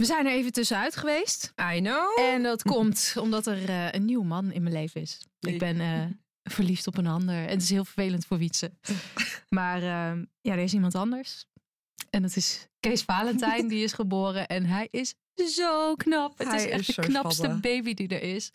[0.00, 1.52] We zijn er even tussenuit geweest.
[1.74, 2.18] I know.
[2.18, 5.18] En dat komt omdat er eh, een nieuw man in mijn leven is.
[5.40, 6.04] Ik ben eh,
[6.42, 7.34] verliefd op een ander.
[7.34, 8.72] En het is heel vervelend voor Wietse.
[9.48, 11.46] Maar eh, ja, er is iemand anders.
[12.10, 13.68] En dat is Kees Valentijn.
[13.68, 14.46] Die is geboren.
[14.46, 16.38] En hij is zo knap.
[16.38, 18.50] Het Hij is echt is de knapste baby die er is.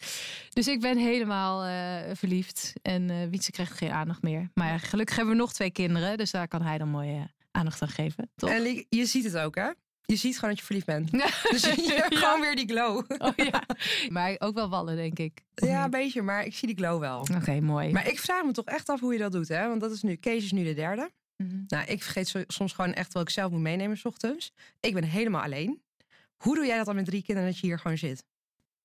[0.49, 2.73] Dus ik ben helemaal eh, verliefd.
[2.81, 4.49] En eh Wietse krijgt geen aandacht meer.
[4.53, 6.17] Maar ja, gelukkig hebben we nog twee kinderen.
[6.17, 8.31] Dus daar kan hij dan mooi eh, aandacht aan geven.
[8.35, 8.49] Toch?
[8.49, 9.69] En je ziet het ook, hè?
[10.05, 11.11] Je ziet gewoon dat je verliefd bent.
[11.51, 13.03] Dus je hebt gewoon weer die glow.
[13.17, 13.63] Oh, ja.
[14.09, 15.41] Maar ook wel wallen, denk ik.
[15.55, 17.19] Ja, een beetje, maar ik zie die glow wel.
[17.35, 17.91] Oké, mooi.
[17.91, 19.67] Maar ik vraag me toch echt af hoe je dat doet, hè?
[19.67, 21.11] Want dat is nu, Kees is nu de derde.
[21.37, 21.63] Mhm.
[21.67, 24.51] Nou, ik vergeet soms gewoon echt wat ik zelf moet meenemen 's ochtends.
[24.79, 25.81] Ik ben helemaal alleen.
[26.37, 28.23] Hoe doe jij dat dan met drie kinderen dat je hier gewoon zit?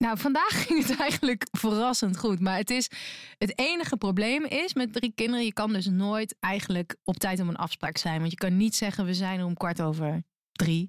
[0.05, 2.41] Nou, vandaag ging het eigenlijk verrassend goed.
[2.41, 2.91] Maar het, is,
[3.39, 5.45] het enige probleem is met drie kinderen...
[5.45, 8.19] je kan dus nooit eigenlijk op tijd om een afspraak zijn.
[8.19, 10.23] Want je kan niet zeggen, we zijn er om kwart over
[10.61, 10.89] drie.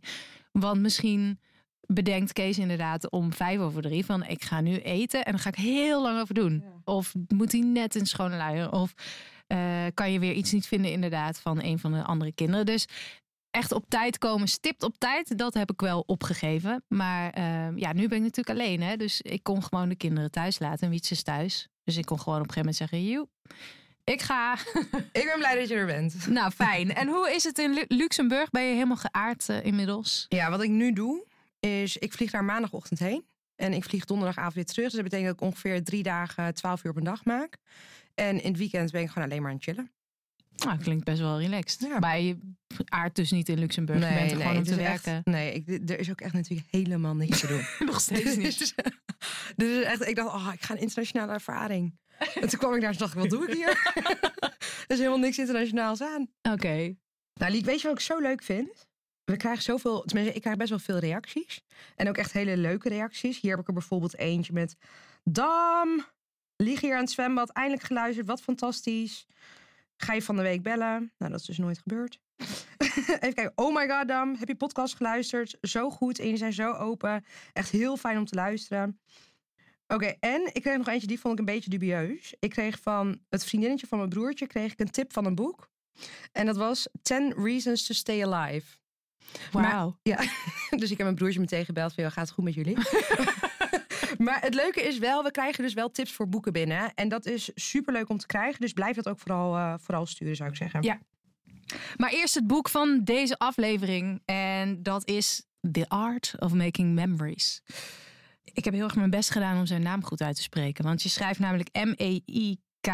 [0.51, 1.39] Want misschien
[1.93, 4.05] bedenkt Kees inderdaad om vijf over drie...
[4.05, 6.63] van ik ga nu eten en dan ga ik heel lang over doen.
[6.83, 8.71] Of moet hij net in schone luier?
[8.71, 8.93] Of
[9.47, 12.65] eh, kan je weer iets niet vinden inderdaad van een van de andere kinderen.
[12.65, 12.87] Dus
[13.49, 16.83] echt op tijd komen, stipt op tijd, dat heb ik wel opgegeven.
[16.87, 18.81] Maar ehm, ja, nu ben ik natuurlijk alleen.
[18.81, 18.97] Hè?
[18.97, 20.83] Dus ik kon gewoon de kinderen thuis laten.
[20.83, 21.67] En Wietse is thuis.
[21.83, 23.27] Dus ik kon gewoon op een gegeven moment zeggen, joe,
[24.03, 24.53] ik ga.
[25.11, 26.27] Ik ben blij dat je er bent.
[26.27, 26.93] nou, fijn.
[26.93, 28.49] En hoe is het in Lu- Luxemburg?
[28.49, 30.25] Ben je helemaal geaard eh, inmiddels?
[30.27, 31.25] Ja, wat ik nu doe,
[31.59, 33.25] is ik vlieg daar maandagochtend heen.
[33.55, 34.85] En ik vlieg donderdagavond weer terug.
[34.85, 37.57] Dus dat betekent dat ik ongeveer drie dagen, twaalf uur op een dag maak.
[38.15, 39.91] En in het weekend ben ik gewoon alleen maar aan het chillen.
[40.55, 41.79] Nou, klinkt best wel relaxed.
[41.89, 41.99] Ja.
[41.99, 42.37] Maar je
[42.85, 43.99] aardt dus niet in Luxemburg.
[44.09, 45.31] je bent er gewoon om het te is echt- werken.
[45.31, 47.65] nee, ik, er is ook echt natuurlijk helemaal niks te doen.
[47.89, 48.57] Nog steeds niet.
[48.59, 48.73] Dus,
[49.55, 51.99] dus echt, ik dacht, oh, ik ga een internationale ervaring.
[52.21, 53.67] En toen kwam ik daar en dacht ik, wat doe ik hier?
[54.87, 56.29] er is helemaal niks internationaals aan.
[56.41, 56.95] Oké.
[57.33, 58.89] Nou, Liek, weet je wat ik zo leuk vind?
[59.23, 61.63] We krijgen zoveel, tenminste, ik krijg best wel veel reacties.
[61.95, 63.39] En ook echt hele leuke reacties.
[63.39, 64.75] Hier heb ik er bijvoorbeeld eentje met...
[65.23, 66.05] Dam,
[66.55, 69.27] lig hier aan het zwembad, eindelijk geluisterd, wat fantastisch.
[69.97, 71.13] Ga je van de week bellen?
[71.17, 72.19] Nou, dat is dus nooit gebeurd.
[72.77, 73.51] Even kijken.
[73.55, 75.57] Oh my god, Dam, heb je podcast geluisterd?
[75.61, 77.25] Zo goed en je zijn zo open.
[77.53, 78.99] Echt heel fijn om te luisteren.
[79.93, 82.33] Oké, en ik kreeg nog eentje, die vond ik een beetje dubieus.
[82.39, 85.69] Ik kreeg van het vriendinnetje van mijn broertje kreeg ik een tip van een boek.
[86.31, 88.77] En dat was 10 Reasons to Stay Alive.
[89.51, 89.97] Wauw.
[90.03, 90.17] Ja,
[90.81, 92.77] dus ik heb mijn broertje meteen gebeld van, "Joh, gaat het goed met jullie?
[94.25, 96.93] maar het leuke is wel, we krijgen dus wel tips voor boeken binnen.
[96.93, 98.59] En dat is super leuk om te krijgen.
[98.59, 100.81] Dus blijf dat ook vooral, eh, vooral sturen, zou ik zeggen.
[100.81, 100.99] Ja.
[101.97, 104.21] Maar eerst het boek van deze aflevering.
[104.25, 107.61] En dat is The Art of Making Memories.
[108.43, 110.83] Ik heb heel erg mijn best gedaan om zijn naam goed uit te spreken.
[110.83, 112.87] Want je schrijft namelijk M-E-I-K.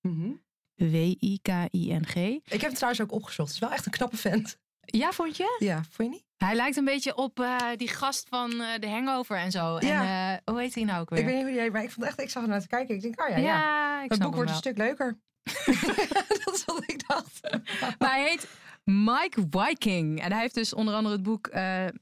[0.00, 0.30] Mhm.
[0.74, 2.14] W-I-K-I-N-G.
[2.14, 3.48] Ik heb het trouwens ook opgezocht.
[3.48, 4.58] Het is wel echt een knappe vent.
[4.80, 5.56] Ja, vond je?
[5.58, 6.24] Ja, vond je niet?
[6.36, 9.76] Hij lijkt een beetje op eh, die gast van eh, de Hangover en zo.
[9.80, 9.80] Ja.
[9.80, 11.18] En eh, hoe heet hij nou ook weer?
[11.18, 12.94] Ik weet niet hoe jij, maar ik vond echt, ik zag naar te kijken.
[12.94, 14.04] Ik denk, oh ja, ja.
[14.08, 15.18] het boek wordt een stuk leuker.
[16.44, 17.40] dat is wat ik dacht.
[17.98, 18.48] Maar hij heet
[18.84, 20.20] Mike Viking.
[20.20, 21.94] En hij heeft dus onder andere het boek eh, eh,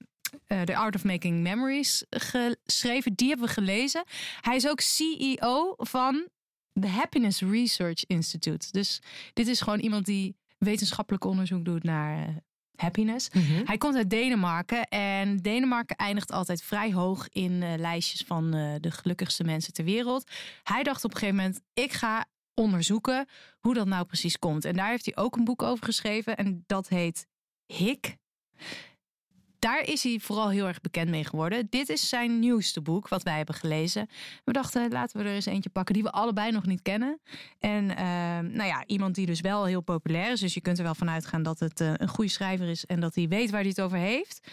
[0.65, 3.15] The Art of Making Memories geschreven.
[3.15, 4.05] Die hebben we gelezen.
[4.41, 6.29] Hij is ook CEO van
[6.73, 8.67] de Happiness Research Institute.
[8.71, 12.35] Dus dit is gewoon iemand die wetenschappelijk onderzoek doet naar eh,
[12.77, 13.29] happiness.
[13.65, 18.75] Hij komt uit Denemarken en Denemarken eindigt altijd vrij hoog in eh, lijstjes van eh,
[18.81, 20.31] de gelukkigste mensen ter wereld.
[20.63, 23.27] Hij dacht op een gegeven moment, ik ga onderzoeken
[23.61, 24.65] hoe dat nou precies komt.
[24.65, 27.27] En daar heeft hij ook een boek over geschreven en dat heet
[27.67, 28.17] Hik.
[29.63, 31.67] Daar is hij vooral heel erg bekend mee geworden.
[31.71, 34.09] Dit is zijn nieuwste boek, wat wij hebben gelezen.
[34.45, 37.21] We dachten, laten we er eens eentje pakken die we allebei nog niet kennen.
[37.59, 38.05] En eh,
[38.39, 40.41] nou ja, iemand die dus wel heel populair is.
[40.41, 43.01] Dus je kunt er wel van uitgaan dat het eh, een goede schrijver is en
[43.01, 44.49] dat hij weet waar hij het over heeft.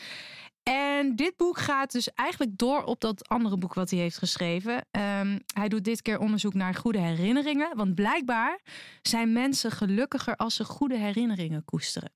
[0.64, 4.86] En dit boek gaat dus eigenlijk door op dat andere boek wat hij heeft geschreven.
[4.92, 7.76] Ehm, hij doet dit keer onderzoek naar goede herinneringen.
[7.76, 8.60] Want blijkbaar
[9.02, 12.12] zijn mensen gelukkiger als ze goede herinneringen koesteren.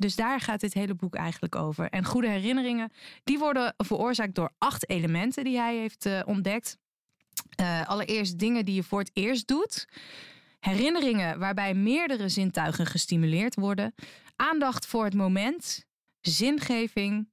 [0.00, 1.90] Dus daar gaat dit hele boek eigenlijk over.
[1.90, 2.92] En goede herinneringen,
[3.24, 6.78] die worden veroorzaakt door acht elementen die hij heeft eh, ontdekt.
[7.56, 9.88] Eh, allereerst dingen die je voor het eerst doet.
[10.60, 13.94] Herinneringen waarbij meerdere zintuigen gestimuleerd worden.
[14.36, 15.84] Aandacht voor het moment.
[16.20, 17.28] Zingeving.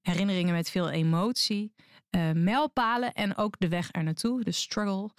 [0.00, 1.72] Herinneringen met veel emotie.
[2.10, 5.10] eh, mijlpalen en ook de weg er naartoe, de struggle.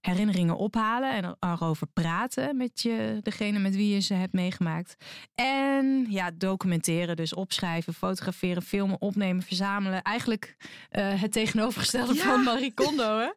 [0.00, 4.96] Herinneringen ophalen en erover praten met je, degene met wie je ze hebt meegemaakt.
[5.34, 10.02] En ja, documenteren, dus opschrijven, fotograferen, filmen, opnemen, verzamelen.
[10.02, 10.56] Eigenlijk
[10.90, 12.22] eh, het tegenovergestelde Ja.
[12.22, 13.18] van Marie Kondo.
[13.18, 13.30] Hè?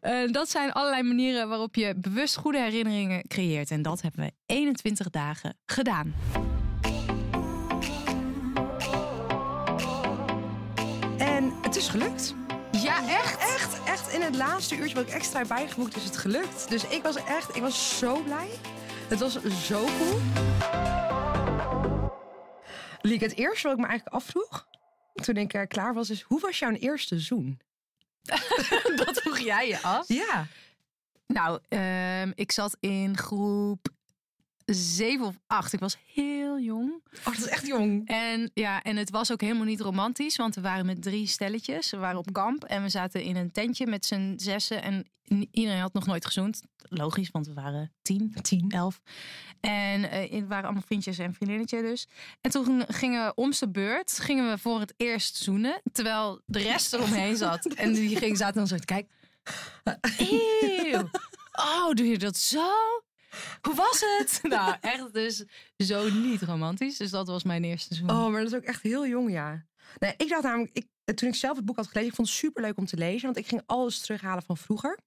[0.00, 3.70] Eh, dat zijn allerlei manieren waarop je bewust goede herinneringen creëert.
[3.70, 6.14] En dat hebben we 21 dagen gedaan.
[11.18, 12.34] En het is gelukt.
[12.72, 13.38] Ja, echt?
[13.38, 16.68] Echt, echt in het laatste uurtje wat ik extra heb bijgeboekt is het gelukt.
[16.68, 18.48] Dus ik was echt, ik was zo blij.
[19.08, 20.20] Het was zo cool.
[23.00, 24.68] Liek, het eerste wat ik me eigenlijk afvroeg
[25.14, 27.60] toen ik er klaar was is, hoe was jouw eerste zoen?
[29.04, 30.08] dat vroeg jij je af?
[30.08, 30.46] Ja.
[31.26, 33.88] Nou, ehm, ik zat in groep
[34.74, 35.72] zeven of acht.
[35.72, 37.02] Ik was heel jong.
[37.18, 38.08] Oh, dat is echt jong.
[38.08, 41.90] En ja, en het was ook helemaal niet romantisch, want we waren met drie stelletjes.
[41.90, 44.82] We waren op kamp en we zaten in een tentje met z'n zessen.
[44.82, 45.06] En
[45.50, 46.62] iedereen had nog nooit gezoend.
[46.88, 48.70] Logisch, want we waren tien, Tien.
[48.70, 49.00] elf.
[49.60, 52.08] En eh, het waren allemaal vriendjes en vriendinnetje dus.
[52.40, 55.80] En toen gingen we om zijn beurt, gingen we voor het eerst zoenen.
[55.92, 57.66] Terwijl de rest eromheen zat.
[57.74, 59.10] En die ging, zaten dan zo te kijken.
[60.18, 61.10] Eeuw.
[61.52, 62.68] Oh, doe je dat zo?
[63.60, 64.40] Hoe was het?
[64.50, 65.44] Nou, echt dus
[65.76, 66.96] zo niet romantisch.
[66.96, 68.10] Dus dat was mijn eerste zoen.
[68.10, 69.66] Oh, maar dat is ook echt heel jong, ja.
[69.98, 72.36] Nee, ik dacht namelijk, ik, toen ik zelf het boek had gelezen, ik vond het
[72.36, 74.98] super leuk om te lezen, want ik ging alles terughalen van vroeger.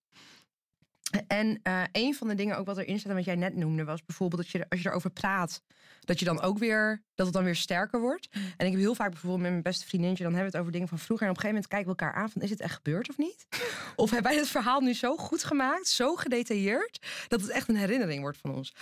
[1.28, 3.84] En eh, een van de dingen ook wat erin staat en wat jij net noemde,
[3.84, 5.62] was bijvoorbeeld dat je als je erover praat,
[6.00, 8.28] dat je dan ook weer, dat het dan weer sterker wordt.
[8.32, 10.80] En ik heb heel vaak bijvoorbeeld met mijn beste vriendinnetje, dan hebben we het over
[10.80, 11.26] dingen van vroeger.
[11.26, 13.18] En op een gegeven moment kijken we elkaar aan van, is het echt gebeurd of
[13.18, 13.46] niet?
[13.96, 17.76] Of hebben wij het verhaal nu zo goed gemaakt, zo gedetailleerd, dat het echt een
[17.76, 18.74] herinnering wordt van ons.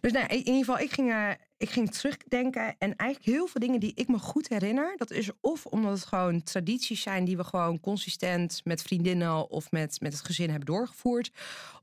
[0.00, 1.30] Dus nou, in ieder geval, ik ging, eh,
[1.62, 2.74] ik ging terugdenken.
[2.78, 4.96] En eigenlijk heel veel dingen die ik me goed herinner.
[4.96, 9.70] Dat is of omdat het gewoon tradities zijn die we gewoon consistent met vriendinnen of
[9.70, 11.30] met, met het gezin hebben doorgevoerd.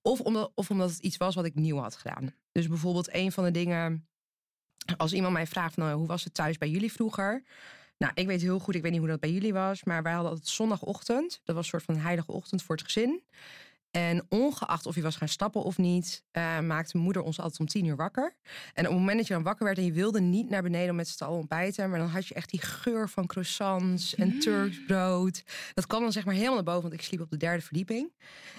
[0.02, 2.34] Of omdat, of omdat het iets was wat ik nieuw had gedaan.
[2.52, 4.08] Dus bijvoorbeeld een van de dingen.
[4.98, 7.44] Als iemand mij vraagt, van, nou, hoe was het thuis bij jullie vroeger?
[7.98, 9.84] Nou, ik weet heel goed, ik weet niet hoe dat bij jullie was.
[9.84, 11.42] Maar wij hadden altijd zondagochtend.
[11.44, 13.24] Dat was een soort van heilige ochtend voor het gezin.
[13.92, 17.68] En ongeacht of je was gaan stappen of niet, eh, maakte moeder ons altijd om
[17.68, 18.36] tien uur wakker.
[18.74, 20.90] En op het moment dat je dan wakker werd en je wilde niet naar beneden
[20.90, 24.40] om met z'n allen ontbijten, maar dan had je echt die geur van croissants en
[24.40, 25.44] Turks brood.
[25.74, 28.12] Dat kwam dan zeg maar helemaal naar boven, want ik sliep op de derde verdieping.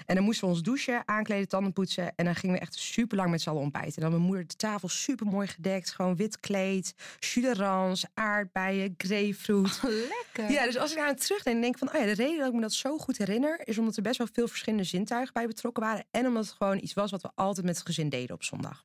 [0.05, 2.13] En dan moesten we ons douchen, aankleden, tanden poetsen.
[2.15, 3.95] En dan gingen we echt super lang met z'n allen ontbijten.
[3.95, 9.81] En dan mijn moeder de tafel super mooi gedekt, gewoon wit kleed, jus aardbeien, grapefruit.
[9.83, 10.51] Lekker.
[10.51, 12.53] Ja, dus als ik aan terugdenk, denk ik van, oh ja, de reden dat ik
[12.53, 15.83] me dat zo goed herinner, is omdat er best wel veel verschillende zintuigen bij betrokken
[15.83, 16.05] waren.
[16.11, 18.83] En omdat het gewoon iets was wat we altijd met het gezin deden op zondag.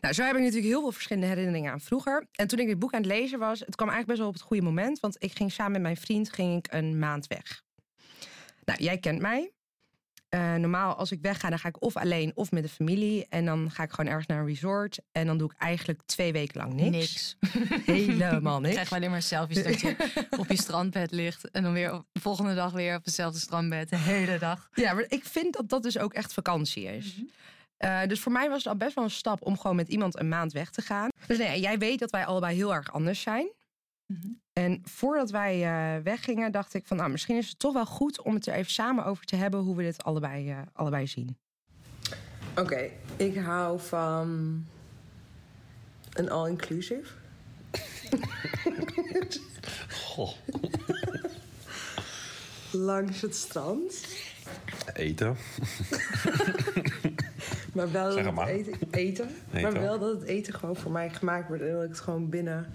[0.00, 2.26] Nou, zo heb ik natuurlijk heel veel verschillende herinneringen aan vroeger.
[2.32, 4.34] En toen ik dit boek aan het lezen was, het kwam eigenlijk best wel op
[4.34, 5.00] het goede moment.
[5.00, 7.62] Want ik ging samen met mijn vriend ging ik een maand weg.
[8.64, 9.53] Nou, jij kent mij.
[10.34, 13.26] Eh, normaal als ik wegga, dan ga ik of alleen of met de familie.
[13.28, 14.98] En dan ga ik gewoon ergens naar een resort.
[15.12, 16.90] En dan doe ik eigenlijk twee weken lang niks.
[16.90, 17.36] Niks.
[17.86, 18.74] Helemaal Ik niks.
[18.74, 19.96] krijg alleen maar selfies dat je
[20.38, 21.50] op je strandbed ligt.
[21.50, 23.88] En dan weer op, de volgende dag weer op hetzelfde strandbed.
[23.88, 24.68] De hele dag.
[24.72, 27.14] Ja, maar ik vind dat dat dus ook echt vakantie is.
[27.76, 30.18] Eh, dus voor mij was het al best wel een stap om gewoon met iemand
[30.18, 31.08] een maand weg te gaan.
[31.26, 33.48] Dus nee, jij weet dat wij allebei heel erg anders zijn.
[34.06, 34.28] Mhm.
[34.54, 38.22] En voordat wij eh, weggingen, dacht ik van, nou, misschien is het toch wel goed
[38.22, 41.36] om het er even samen over te hebben hoe we dit allebei, eh, allebei zien.
[42.56, 44.66] Oké, ik hou van
[46.12, 47.12] een all-inclusive.
[50.04, 50.30] Goh.
[52.70, 54.06] Langs het strand.
[54.92, 55.36] Eten.
[57.72, 61.10] Maar wel Zeg dat het eten, eten, maar wel dat het eten gewoon voor mij
[61.10, 62.72] gemaakt wordt en dat ik het gewoon binnen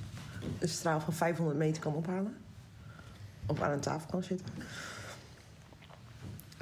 [0.59, 2.37] een straal van 500 meter kan ophalen.
[3.45, 4.47] Of aan een tafel kan zitten.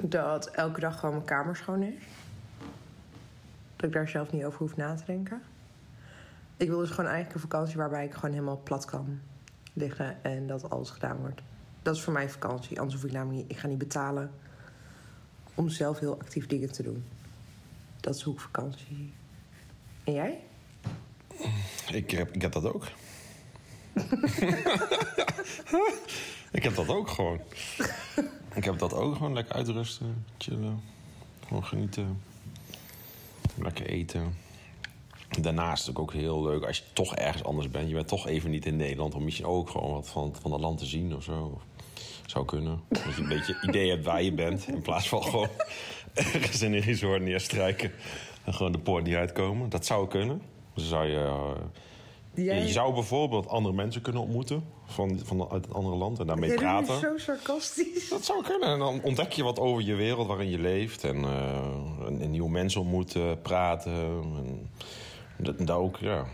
[0.02, 2.02] Dat elke dag gewoon mijn kamer schoon is.
[3.76, 5.42] Dat ik daar zelf niet over hoef na te denken.
[6.56, 9.20] Ik wil dus gewoon eigenlijk een vakantie waarbij ik gewoon helemaal plat kan
[9.72, 11.40] liggen en dat alles gedaan wordt.
[11.82, 12.80] Dat is voor mij vakantie.
[12.80, 13.50] Anders hoef ik namelijk niet.
[13.50, 14.30] Ik ga niet betalen
[15.54, 17.04] om zelf heel actief dingen te doen.
[18.00, 19.12] Dat is hoe ik vakantie.
[20.04, 20.40] En jij?
[21.92, 22.84] Ik heb, ik heb dat ook.
[26.58, 27.40] ik heb dat ook gewoon.
[28.54, 30.82] Ik heb dat ook gewoon lekker uitrusten, chillen.
[31.46, 32.22] Gewoon genieten.
[33.54, 34.36] Lekker eten.
[35.40, 37.88] Daarnaast is het ook heel leuk als je toch ergens anders bent.
[37.88, 39.14] Je bent toch even niet in Nederland.
[39.14, 41.60] Om misschien ook gewoon wat van, van het land te zien of zo.
[42.26, 42.80] Zou kunnen.
[42.88, 44.68] Dat je een beetje idee hebt waar je bent.
[44.68, 45.48] In plaats van gewoon
[46.14, 47.92] ergens in een resort neerstrijken.
[48.44, 49.68] En gewoon de poort niet uitkomen.
[49.68, 50.42] Dat zou kunnen.
[50.74, 51.54] Dus zou je...
[52.44, 52.62] Jij...
[52.62, 56.48] je zou bijvoorbeeld andere mensen kunnen ontmoeten van, van uit een andere land en daarmee
[56.48, 56.98] Jij doet nu praten.
[56.98, 58.08] zo sarcastisch.
[58.08, 58.68] Dat zou kunnen.
[58.68, 61.04] En dan ontdek je wat over je wereld waarin je leeft.
[61.04, 63.92] En, eh, en, en nieuwe mensen ontmoeten, praten.
[65.36, 66.26] En dat, dat ook, ja.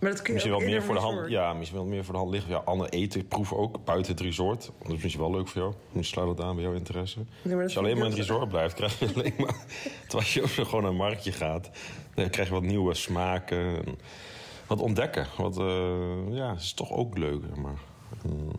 [0.00, 1.28] Maar dat kun je Misschien wel meer voor de hand.
[1.28, 2.50] Ja, misschien wel meer voor de hand liggen.
[2.50, 4.70] Ja, ander eten proeven ook buiten het resort.
[4.82, 5.74] Dat is misschien wel leuk voor jou.
[5.92, 7.18] Dan sluit het aan bij jouw interesse.
[7.18, 9.54] maar dat Als je alleen maar in het resort blijft, krijg je alleen maar.
[10.08, 11.70] Terwijl je ook gewoon naar een marktje gaat,
[12.14, 13.58] dan krijg je wat nieuwe smaken.
[13.58, 13.98] En
[14.76, 15.26] wat ontdekken.
[15.36, 17.56] Wat, eh, ja, is toch ook leuk.
[17.56, 17.78] Maar,
[18.26, 18.50] mm.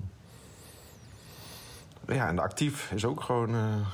[2.07, 3.49] Ja, en de actief is ook gewoon...
[3.55, 3.87] eh,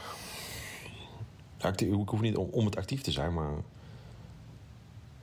[1.62, 3.52] actief, ik hoef niet om, om het actief te zijn, maar...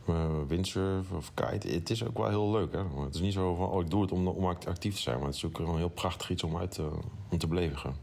[0.06, 2.72] eh, windsurfen of kite, het is ook wel heel leuk.
[2.72, 2.84] Hè?
[2.84, 5.00] Maar het is niet zo van, oh, ik doe het om, om act- actief te
[5.00, 5.16] zijn.
[5.18, 6.98] Maar het is ook een heel prachtig iets om, uit, te-
[7.30, 7.94] om te beleven.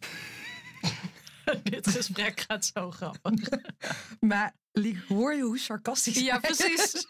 [1.62, 3.32] Dit gesprek gaat zo grappig.
[4.20, 4.54] Maar
[5.08, 7.06] hoor je hoe sarcastisch Ja, precies.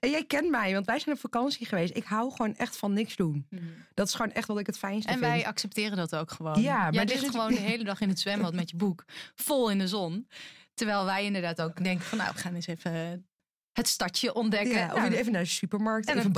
[0.00, 1.96] En jij kent mij, want wij zijn op vakantie geweest.
[1.96, 3.48] Ik hou gewoon echt van niks doen.
[3.94, 5.30] Dat is gewoon echt wat ik het fijnste En vind.
[5.30, 6.62] wij accepteren dat ook gewoon.
[6.62, 8.76] Ja, maar Jij dit ligt is- gewoon de hele dag in het zwembad met je
[8.76, 9.04] boek.
[9.34, 10.28] Vol in de zon.
[10.74, 13.26] Terwijl wij inderdaad ook denken van nou, we gaan eens even
[13.72, 14.76] het stadje ontdekken.
[14.76, 16.32] Ja, of even naar de supermarkt, en even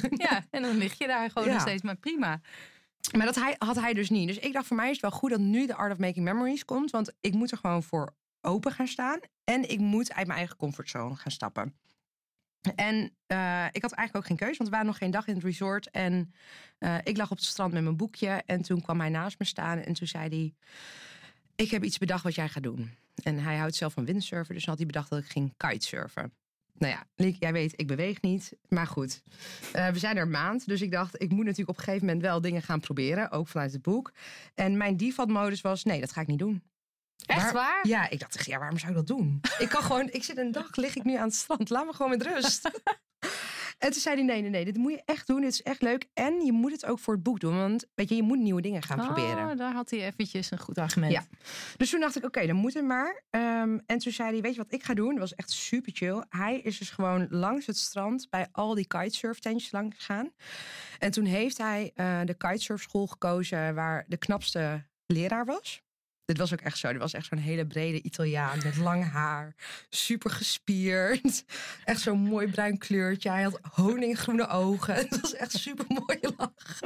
[0.00, 0.12] doen.
[0.16, 1.52] Ja, en dan lig je daar gewoon Ja.
[1.54, 2.40] nog steeds maar prima.
[3.16, 4.26] Maar dat hij, had hij dus niet.
[4.26, 6.24] Dus ik dacht, voor mij is het wel goed dat nu de Art of Making
[6.24, 6.90] Memories komt.
[6.90, 9.18] Want ik moet er gewoon voor open gaan staan.
[9.44, 11.74] En ik moet uit mijn eigen comfortzone gaan stappen.
[12.74, 15.34] En eh, ik had eigenlijk ook geen keuze, want we waren nog geen dag in
[15.34, 15.90] het resort.
[15.90, 16.34] En
[16.78, 18.42] eh, ik lag op het strand met mijn boekje.
[18.46, 20.54] En toen kwam hij naast me staan en toen zei hij...
[21.54, 22.90] Ik heb iets bedacht wat jij gaat doen.
[23.22, 26.32] En hij houdt zelf van windsurfen, dus had hij bedacht dat ik ging kitesurfen.
[26.80, 28.52] Nou ja, Liek, jij weet, ik beweeg niet.
[28.68, 29.22] Maar goed,
[29.72, 30.66] eh, we zijn er een maand.
[30.66, 33.30] Dus ik dacht, ik moet natuurlijk op een gegeven moment wel dingen gaan proberen.
[33.30, 34.12] Ook vanuit het boek.
[34.54, 36.62] En mijn default-modus was, nee, dat ga ik niet doen.
[37.26, 37.86] Echt waar?
[37.86, 39.40] Ja, ik dacht, ja, waarom zou ik dat doen?
[39.58, 41.70] ik kan gewoon, ik zit een dag, lig ik nu aan het strand.
[41.70, 42.70] Laat me gewoon met rust.
[43.80, 45.40] en toen zei hij, nee, nee, nee, dit moet je echt doen.
[45.40, 46.08] Dit is echt leuk.
[46.14, 47.56] En je moet het ook voor het boek doen.
[47.56, 49.50] Want weet je, je moet nieuwe dingen gaan proberen.
[49.50, 51.12] Oh, daar had hij eventjes een goed argument.
[51.12, 51.24] Ja.
[51.76, 53.22] Dus toen dacht ik, oké, dan moet het maar.
[53.30, 55.10] Ehm, en toen zei hij, weet je wat ik ga doen?
[55.10, 56.24] Dat was echt super chill.
[56.28, 60.30] Hij is dus gewoon langs het strand bij al die kitesurftentjes langs gegaan.
[60.98, 65.82] En toen heeft hij eh, de kitesurfschool gekozen waar de knapste leraar was.
[66.30, 66.88] Dit was ook echt zo.
[66.92, 69.54] Dit was echt zo'n hele brede Italiaan met lang haar.
[69.88, 71.44] Super gespierd.
[71.84, 73.30] Echt zo'n mooi bruin kleurtje.
[73.30, 74.94] Hij had honinggroene ogen.
[75.10, 76.78] Het was echt super mooie lach.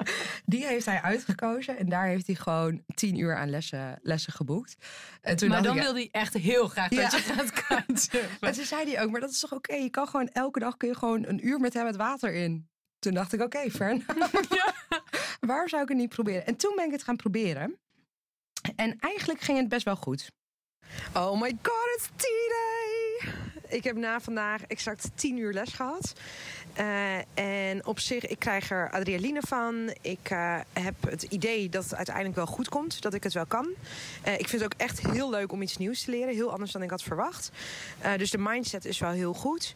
[0.45, 1.79] Die heeft hij uitgekozen.
[1.79, 4.77] En daar heeft hij gewoon tien uur aan lessen, lessen geboekt.
[5.21, 7.17] En toen Maar dacht dan ik, ja, wil hij echt heel graag dat Ja.
[7.19, 8.39] je gaat kitesurfen.
[8.49, 9.75] en toen zei hij ook, maar dat is toch oké?
[9.75, 12.69] Je kan gewoon elke dag kun je gewoon een uur met hem het water in.
[12.99, 14.35] Toen dacht ik, oké, fair enough.
[15.41, 16.47] Waar zou ik het niet proberen?
[16.47, 17.79] En toen ben ik het gaan proberen.
[18.77, 20.31] En eigenlijk ging het best wel goed.
[21.15, 23.33] Oh my god, it's T-Day!
[23.69, 26.13] Ik heb na vandaag exact tien uur les gehad.
[26.73, 29.95] Eh, en op zich, ik krijg er adrenaline van.
[30.01, 33.03] Ik eh, heb het idee dat het uiteindelijk wel goed komt.
[33.03, 33.69] Dat ik het wel kan.
[34.23, 36.35] Eh, ik vind het ook echt heel leuk om iets nieuws te leren.
[36.35, 37.51] Heel anders dan ik had verwacht.
[38.17, 39.75] Dus de mindset is wel heel goed.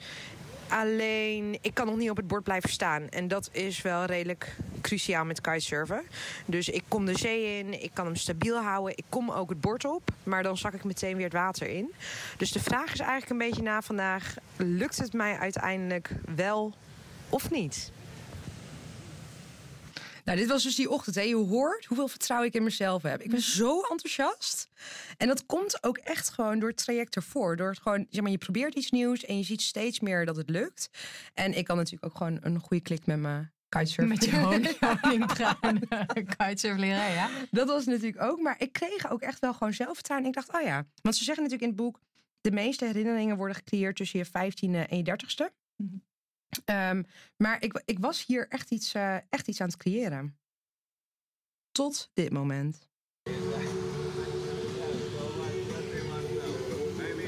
[0.69, 3.09] Alleen, ik kan nog niet op het bord blijven staan.
[3.09, 6.03] En dat is wel redelijk cruciaal met kitesurfen.
[6.47, 8.97] Dus ik kom de zee in, ik kan hem stabiel houden.
[8.97, 11.93] Ik kom ook het bord op, maar dan zak ik meteen weer het water in.
[12.37, 14.35] Dus de vraag is eigenlijk een beetje na vandaag...
[14.57, 16.75] lukt het mij uiteindelijk wel
[17.29, 17.91] of niet?
[20.29, 21.17] Nou, dit was dus die ochtend.
[21.17, 21.23] Hè.
[21.23, 23.21] Je hoort hoeveel vertrouwen ik in mezelf heb.
[23.21, 24.69] Ik ben zo enthousiast.
[25.17, 27.57] En dat komt ook echt gewoon door het traject ervoor.
[27.57, 30.37] Door het gewoon, zeg maar, je probeert iets nieuws en je ziet steeds meer dat
[30.37, 30.91] het lukt.
[31.35, 34.09] En ik kan natuurlijk ook gewoon een goede klik met mijn kitesurfen.
[34.09, 35.87] Met je honing- honingbruin
[36.37, 37.31] kitesurfleraar, ja.
[37.51, 38.41] Dat was natuurlijk ook.
[38.41, 40.29] Maar ik kreeg ook echt wel gewoon zelfvertrouwen.
[40.29, 40.87] En ik dacht, oh ja.
[41.03, 42.01] Want ze zeggen natuurlijk in het boek...
[42.41, 45.55] de meeste herinneringen worden gecreëerd tussen je 15e en je 30ste.
[45.77, 45.97] Mhm.
[46.65, 47.03] Ehm,
[47.37, 50.39] maar ik, ik was hier echt iets, eh, echt iets aan het creëren.
[51.73, 52.89] Tot dit moment.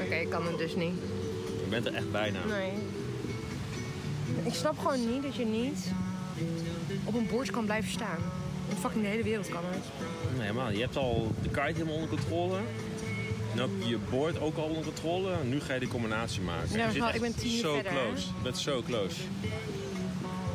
[0.03, 0.99] Oké, ik kan het dus niet.
[1.63, 2.45] Je bent er echt bijna.
[2.45, 2.73] Nee.
[4.43, 5.91] Ik snap gewoon niet dat je niet
[7.03, 8.17] op een bord kan blijven staan.
[8.69, 9.83] In fucking de hele wereld kan het.
[10.37, 12.59] Nee, man, je hebt al de kite helemaal onder controle.
[13.53, 15.43] Nu heb je je board ook al onder controle.
[15.43, 16.93] Nu ga je die combinatie maken.
[16.93, 17.97] Ja, ik ben tien zo verder, hè?
[17.97, 18.27] close.
[18.27, 19.15] Je bent zo close.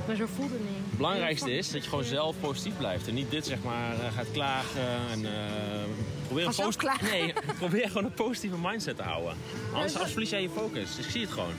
[0.07, 0.79] Maar zo voelt het niet.
[0.89, 3.09] Het belangrijkste is dat je gewoon zelf positief blijft.
[3.09, 4.81] En niet dit zeg maar eh, gaat klagen.
[5.11, 5.33] En, eh,
[6.27, 7.11] probeer, een klagen.
[7.11, 9.37] nee, probeer gewoon een positieve mindset te houden.
[9.73, 10.99] Anders, anders verlies jij je focus.
[10.99, 11.55] Ik zie het gewoon.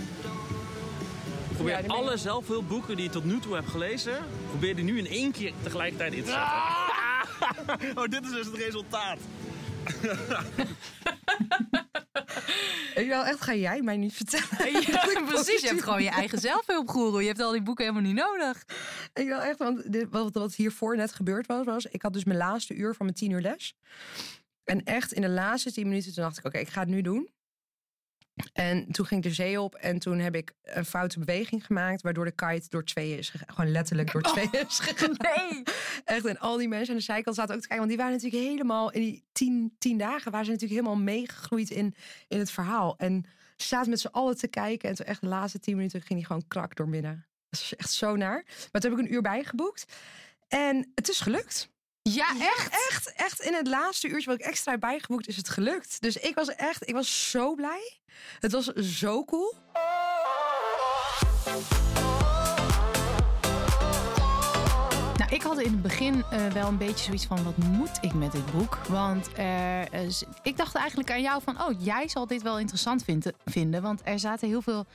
[1.54, 4.18] Probeer Ja, alle zelfhulpboeken die je tot nu toe hebt gelezen...
[4.50, 6.46] probeer die nu in één keer tegelijkertijd in te zetten.
[6.46, 6.98] Ah!
[7.98, 9.18] oh, dit is dus het resultaat.
[12.96, 14.82] Ik echt, ga jij mij niet vertellen?
[14.82, 15.62] Ja, precies.
[15.62, 17.22] Je hebt gewoon je eigen zelfhulpgoeroe.
[17.22, 18.66] Je hebt al die boeken helemaal niet nodig.
[19.14, 21.86] Ik wil echt, want dit, wat, wat hiervoor net gebeurd was, was...
[21.86, 23.76] Ik had dus mijn laatste uur van mijn tien uur les.
[24.64, 27.02] En echt in de laatste tien minuten toen dacht ik, oké, ik ga het nu
[27.02, 27.30] doen.
[28.54, 32.02] En toen ging ik de zee op en toen heb ik een foute beweging gemaakt...
[32.02, 33.56] waardoor de kite door tweeën is gegaan.
[33.56, 35.16] Gewoon letterlijk door tweeën is gegaan.
[35.18, 35.64] Nee.
[36.04, 37.88] Echt, en al die mensen aan de zijkant zaten ook te kijken.
[37.88, 40.32] Want die waren natuurlijk helemaal, in die tien, tien dagen...
[40.32, 41.96] waren ze natuurlijk helemaal meegegroeid in,
[42.28, 42.98] in het verhaal.
[42.98, 43.26] En
[43.56, 44.90] ze zaten met z'n allen te kijken.
[44.90, 47.26] En toen echt de laatste tien minuten ging die gewoon krak door midden.
[47.50, 48.44] Dat is echt zo naar.
[48.72, 49.86] Maar toen heb ik een uur bijgeboekt.
[50.48, 51.70] En het is gelukt.
[52.10, 52.70] Ja, echt?
[52.90, 56.02] Echt, echt in het laatste uurtje wat ik extra heb bijgeboekt is het gelukt.
[56.02, 57.98] Dus ik was echt, ik was zo blij.
[58.40, 59.56] Het was zo cool.
[65.18, 68.14] Nou, ik had in het begin eh, wel een beetje zoiets van: wat moet ik
[68.14, 68.78] met dit boek?
[68.90, 73.04] Want er is- ik dacht eigenlijk aan jou van: oh, jij zal dit wel interessant
[73.04, 73.82] vinden, vinden.
[73.82, 74.86] Want er zaten heel veel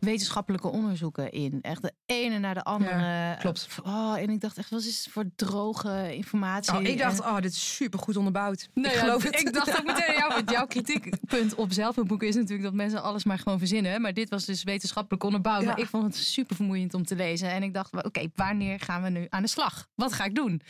[0.00, 1.58] wetenschappelijke onderzoeken in.
[1.62, 2.98] Echt de ene naar de andere.
[2.98, 3.68] Ja, klopt.
[3.84, 6.74] Oh, en ik dacht echt: wat is het voor droge informatie?
[6.74, 8.68] Oh, ik dacht, En- oh, dit is super goed onderbouwd.
[8.74, 9.40] Nee, ik ja, geloof het.
[9.40, 13.38] Ik dacht ook meteen jou, jouw kritiekpunt op zelfboeken is natuurlijk dat mensen alles maar
[13.38, 14.00] gewoon verzinnen.
[14.00, 15.60] Maar dit was dus wetenschappelijk onderbouwd.
[15.62, 15.66] Ja.
[15.66, 17.50] Maar ik vond het super vermoeiend om te lezen.
[17.50, 19.88] En ik dacht, oké, wanneer gaan we nu aan de slag?
[19.94, 20.60] Wat ga ik doen?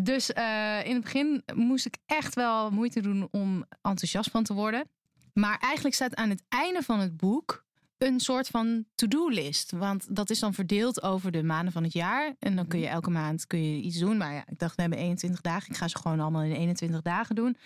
[0.00, 4.54] Dus eh, in het begin moest ik echt wel moeite doen om enthousiast van te
[4.54, 4.88] worden.
[5.32, 7.63] Maar eigenlijk staat aan het einde van het boek
[7.98, 9.70] een soort van to-do-list.
[9.70, 12.34] Want dat is dan verdeeld over de maanden van het jaar.
[12.38, 14.16] En dan kun je elke maand kun je iets doen.
[14.16, 15.70] Maar ja, ik dacht, we hebben 21 dagen.
[15.70, 17.56] Ik ga ze gewoon allemaal in 21 dagen doen.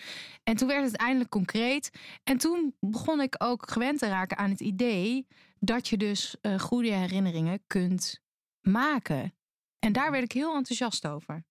[0.43, 1.89] En toen werd het eindelijk concreet.
[2.23, 5.27] En toen begon ik ook gewend te raken aan het idee...
[5.59, 8.21] dat je dus eh, goede herinneringen kunt
[8.61, 9.33] maken.
[9.79, 11.43] En daar werd ik heel enthousiast over.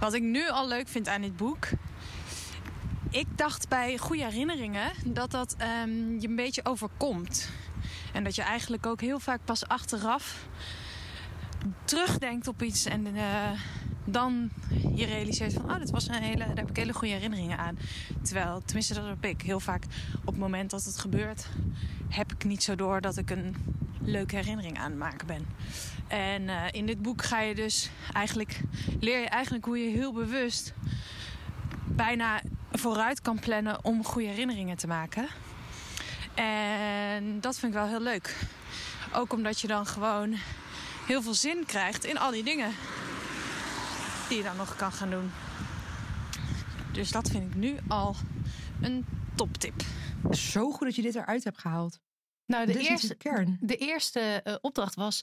[0.00, 1.68] Wat ik nu al leuk vind aan dit boek.
[3.10, 7.50] Ik dacht bij goede herinneringen dat dat ehm, je een beetje overkomt.
[8.18, 10.46] En dat je eigenlijk ook heel vaak pas achteraf
[11.84, 13.50] terugdenkt op iets en eh,
[14.04, 14.50] dan
[14.94, 17.78] je realiseert van, oh, dit was een hele, daar heb ik hele goede herinneringen aan.
[18.22, 19.84] Terwijl, tenminste, dat heb ik heel vaak
[20.20, 21.48] op het moment dat het gebeurt,
[22.08, 23.56] heb ik niet zo door dat ik een
[24.00, 25.46] leuke herinnering aan het maken ben.
[26.06, 28.60] En eh, in dit boek ga je dus eigenlijk,
[29.00, 30.74] leer je eigenlijk hoe je heel bewust
[31.86, 35.28] bijna vooruit kan plannen om goede herinneringen te maken.
[36.38, 38.36] En dat vind ik wel heel leuk.
[39.14, 40.34] Ook omdat je dan gewoon
[41.06, 42.72] heel veel zin krijgt in al die dingen
[44.28, 45.30] die je dan nog kan gaan doen.
[46.92, 48.16] Dus dat vind ik nu al
[48.80, 49.82] een toptip.
[50.30, 51.98] Zo goed dat je dit eruit hebt gehaald.
[52.46, 53.58] Nou, de kern.
[53.60, 55.20] De eerste eh, opdracht was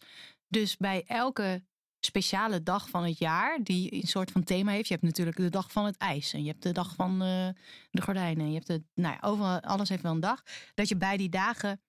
[0.48, 1.64] dus bij elke
[2.06, 4.88] speciale dag van het jaar die een soort van thema heeft.
[4.88, 7.48] Je hebt natuurlijk de dag van het ijs en je hebt de dag van eh,
[7.92, 8.48] de gordijnen.
[8.48, 10.44] Je hebt de, nou ja, overal, alles heeft wel een dag.
[10.74, 11.82] Dat je bij die dagen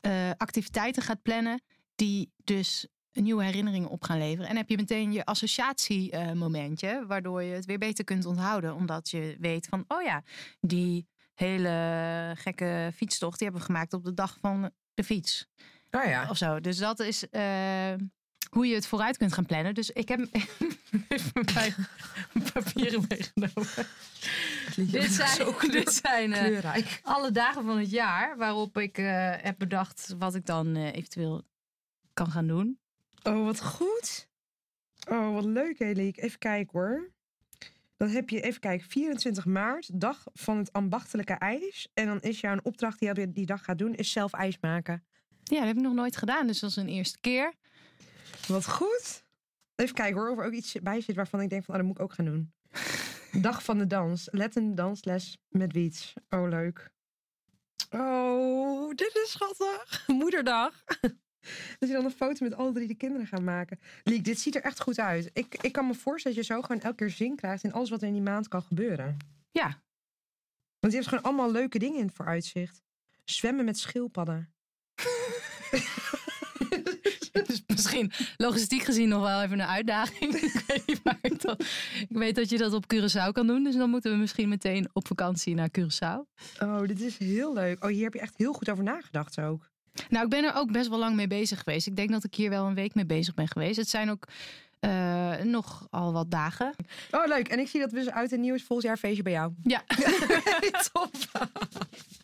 [0.00, 1.62] eh, activiteiten gaat plannen
[1.94, 4.48] die dus nieuwe herinneringen op gaan leveren.
[4.48, 8.74] En heb je meteen je associatiemomentje, waardoor je het weer beter kunt onthouden.
[8.74, 10.22] Omdat je weet van, oh ja,
[10.60, 15.46] die hele gekke fietstocht, die hebben we gemaakt op de dag van de fiets.
[15.90, 16.30] Oh ja.
[16.30, 16.60] Of zo.
[16.60, 17.94] Dus dat is eh,
[18.50, 19.74] hoe je het vooruit kunt gaan plannen.
[19.74, 20.20] Dus ik heb
[21.08, 21.74] even mijn
[22.52, 23.86] papieren meegenomen.
[24.76, 30.14] Dit zijn, dit zijn eh, alle dagen van het jaar waarop ik eh, heb bedacht
[30.18, 31.42] wat ik dan eh, eventueel
[32.12, 32.78] kan gaan doen.
[33.22, 34.28] Oh, wat goed.
[35.08, 36.16] Oh, wat leuk, Eliek.
[36.16, 37.10] Even kijken hoor.
[37.96, 41.88] Dan heb je, even kijken, 24 maart, dag van het ambachtelijke ijs.
[41.94, 45.04] En dan is jouw opdracht die je die dag gaat doen, is zelf ijs maken.
[45.42, 47.54] Ja, dat heb ik nog nooit gedaan, dus dat is een eerste keer.
[48.50, 49.24] Wat goed.
[49.74, 51.88] Even kijken hoor, of er ook iets bij zit waarvan ik denk van, oh, dat
[51.88, 52.52] moet ik ook gaan doen.
[53.42, 54.28] Dag van de dans.
[54.30, 56.14] Letten dansles met Wiets.
[56.28, 56.90] Oh, leuk.
[57.90, 60.04] Oh, dit is schattig.
[60.06, 60.84] Moederdag.
[61.78, 63.80] Dat je dan een foto met alle drie de kinderen gaan maken.
[64.04, 65.30] Liek, dit ziet er echt goed uit.
[65.32, 67.90] Ik, ik kan me voorstellen dat je zo gewoon elke keer zin krijgt in alles
[67.90, 69.16] wat er in die maand kan gebeuren.
[69.50, 69.82] Ja,
[70.80, 72.82] Want je hebt gewoon allemaal leuke dingen in het vooruitzicht.
[73.24, 74.52] Zwemmen met schildpadden.
[77.82, 80.34] misschien logistiek gezien nog wel even een uitdaging.
[80.40, 81.64] ik, weet niet waar ik, dat,
[82.08, 84.88] ik weet dat je dat op Curaçao kan doen, dus dan moeten we misschien meteen
[84.92, 86.18] op vakantie naar Curaçao.
[86.62, 87.84] Oh, dit is heel leuk.
[87.84, 89.68] Oh, hier heb je echt heel goed over nagedacht ook.
[90.08, 91.86] Nou, ik ben er ook best wel lang mee bezig geweest.
[91.86, 93.76] Ik denk dat ik hier wel een week mee bezig ben geweest.
[93.76, 94.26] Het zijn ook
[94.80, 96.74] eh, nog al wat dagen.
[97.10, 97.48] Oh, leuk.
[97.48, 99.52] En ik zie dat we dus uit en nieuw is volgend jaar feestje bij jou.
[99.62, 99.82] Ja.
[100.92, 101.10] Top.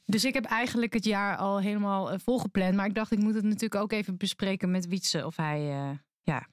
[0.05, 2.75] Dus ik heb eigenlijk het jaar al helemaal eh, volgepland.
[2.75, 5.91] Maar ik dacht, ik moet het natuurlijk ook even bespreken met Wietse of hij eh,
[6.23, 6.47] ja,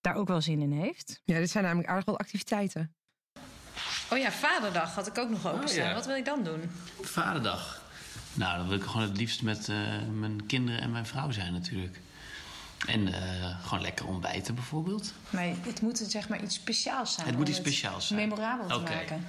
[0.00, 1.20] daar ook wel zin in heeft.
[1.24, 2.94] Ja, dit zijn namelijk aardig wat activiteiten.
[4.10, 5.82] Oh ja, Vaderdag had ik ook nog openstaan.
[5.82, 5.94] Oh ja.
[5.94, 6.60] Wat wil ik dan doen?
[7.00, 7.84] Vaderdag.
[8.34, 9.76] Nou, dan wil ik gewoon het liefst met eh,
[10.12, 12.00] mijn kinderen en mijn vrouw zijn natuurlijk.
[12.86, 13.20] En eh,
[13.62, 15.12] gewoon lekker ontbijten bijvoorbeeld.
[15.30, 17.26] Maar het moet zeg maar iets speciaals zijn.
[17.26, 18.18] Het moet iets speciaals zijn.
[18.20, 18.94] Memorabel te Oké.
[18.94, 19.26] maken.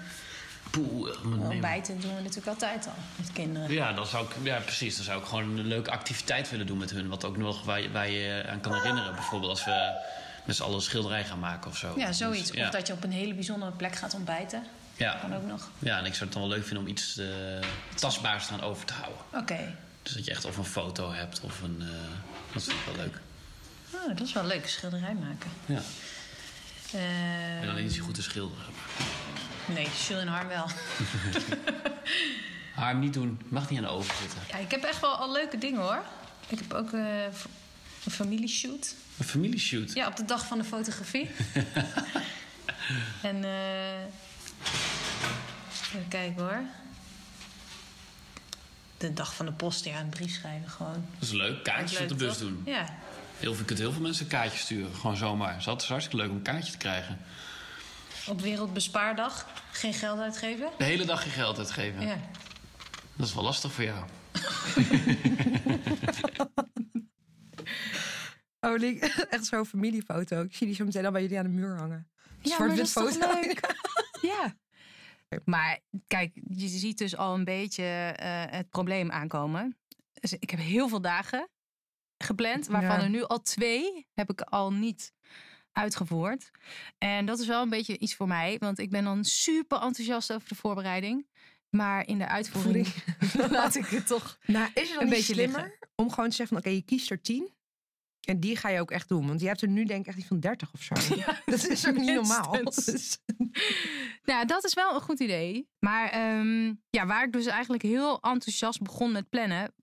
[0.71, 3.71] Poeh, eh, Ontbijten doen we natuurlijk altijd al met kinderen.
[3.71, 4.95] Ja, dan zou ik, ja, precies.
[4.95, 7.07] Dan zou ik gewoon een leuke activiteit willen doen met hun.
[7.07, 9.13] Wat ook nog waar je, waar je aan kan herinneren.
[9.15, 9.91] Bijvoorbeeld als we
[10.45, 11.93] met z'n allen een schilderij gaan maken of zo.
[11.97, 12.47] Ja, zoiets.
[12.47, 12.65] Dus, ja.
[12.65, 14.63] Of dat je op een hele bijzondere plek gaat ontbijten.
[14.95, 15.17] ja.
[15.21, 15.69] Kan ook nog.
[15.79, 17.27] ja, en ik zou het dan wel leuk vinden om iets eh,
[17.95, 19.21] tastbaars eraan over te houden.
[19.33, 19.75] Oké.
[20.03, 21.83] Dus dat je echt of een foto hebt of een...
[22.53, 23.19] dat vind ik wel leuk.
[23.93, 25.51] Oh, dat is wel leuk, schilderij maken.
[25.65, 25.81] Ja.
[27.59, 28.65] En dan is hij goed te schilderen.
[29.65, 30.65] nee, Jules en Harm wel.
[32.75, 33.41] Haar niet doen.
[33.47, 34.39] Mag niet aan de oven zitten.
[34.49, 36.03] Ja, ik heb echt wel al leuke dingen hoor.
[36.47, 37.23] Ik heb ook eh,
[38.03, 38.95] een familieshoot.
[39.17, 39.93] Een familieshoot.
[39.93, 41.29] Ja, op de dag van de fotografie.
[43.21, 44.03] en eh
[45.95, 46.61] even kijken hoor.
[48.97, 51.05] De dag van de post, ja, een brief schrijven gewoon.
[51.19, 51.63] Dat is leuk.
[51.63, 52.37] Kaartjes op de bus toch?
[52.37, 52.61] doen.
[52.65, 52.97] Ja.
[53.37, 54.95] Heel, je kunt heel veel mensen een kaartje sturen.
[54.95, 55.51] Gewoon zomaar.
[55.51, 57.17] Het is altijd hartstikke leuk om een kaartje te krijgen.
[58.27, 60.69] Op Wereldbespaardag geen geld uitgeven.
[60.77, 62.01] De hele dag je geld uitgeven.
[62.01, 62.17] Ja.
[63.15, 64.05] Dat is wel lastig voor jou.
[68.59, 70.41] Oh, Liek, echt zo'n familiefoto.
[70.41, 72.09] Ik zie die zo meteen al bij jullie aan de muur hangen.
[72.41, 73.33] Ja, maar dat is toch foto.
[73.33, 73.59] leuk?
[74.21, 74.55] Ja.
[75.45, 79.77] Maar kijk, je ziet dus al een beetje eh, het probleem aankomen.
[80.13, 81.49] Dus ik heb heel veel dagen
[82.27, 83.03] gepland, waarvan Ja.
[83.03, 85.13] er nu al twee heb ik al niet
[85.71, 86.51] uitgevoerd.
[86.97, 90.33] En dat is wel een beetje iets voor mij, want ik ben dan super enthousiast
[90.33, 91.27] over de voorbereiding.
[91.69, 92.87] Maar in de uitvoering
[93.49, 94.37] laat ik het toch.
[94.45, 95.87] Nou, is het dan Een beetje slimmer liggen.
[95.95, 96.65] om gewoon te zeggen van...
[96.65, 97.55] oké, je kiest er tien.
[98.21, 99.27] En die ga je ook echt doen.
[99.27, 100.93] Want je hebt er nu denk ik echt iets van 30 of zo.
[101.45, 102.51] dat is ook niet normaal.
[102.63, 103.17] Dus-
[104.23, 105.69] Nou, dat is wel een goed idee.
[105.79, 109.73] Maar ehm, ja, waar ik dus eigenlijk heel enthousiast begon met plannen,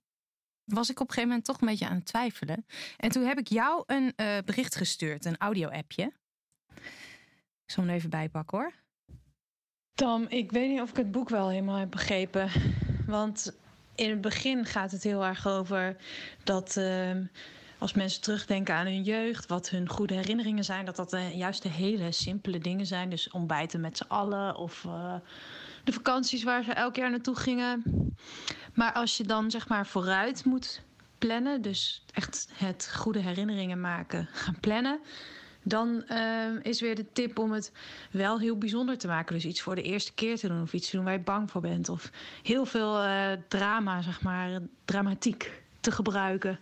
[0.65, 2.65] was ik op een gegeven moment toch een beetje aan het twijfelen.
[2.97, 6.11] En toen heb ik jou een eh, bericht gestuurd, een audio-appje.
[7.65, 8.73] Ik zal hem even bijpakken hoor.
[9.93, 12.49] Tam, ik weet niet of ik het boek wel helemaal heb begrepen.
[13.07, 13.55] Want
[13.95, 15.95] in het begin gaat het heel erg over
[16.43, 17.25] dat ehm,
[17.77, 21.61] als mensen terugdenken aan hun jeugd, wat hun goede herinneringen zijn, dat dat eh, juist
[21.61, 23.09] de hele simpele dingen zijn.
[23.09, 25.15] Dus ontbijten met z'n allen of eh,
[25.85, 27.83] de vakanties waar ze elk jaar naartoe gingen.
[28.73, 30.81] Maar als je dan zeg maar vooruit moet
[31.17, 34.99] plannen, dus echt het goede herinneringen maken, gaan plannen.
[35.63, 37.71] Dan ehm, is weer de tip om het
[38.11, 39.35] wel heel bijzonder te maken.
[39.35, 40.61] Dus iets voor de eerste keer te doen.
[40.61, 41.89] Of iets te doen waar je bang voor bent.
[41.89, 42.11] Of
[42.43, 46.59] heel veel eh, drama, zeg maar, dramatiek te gebruiken.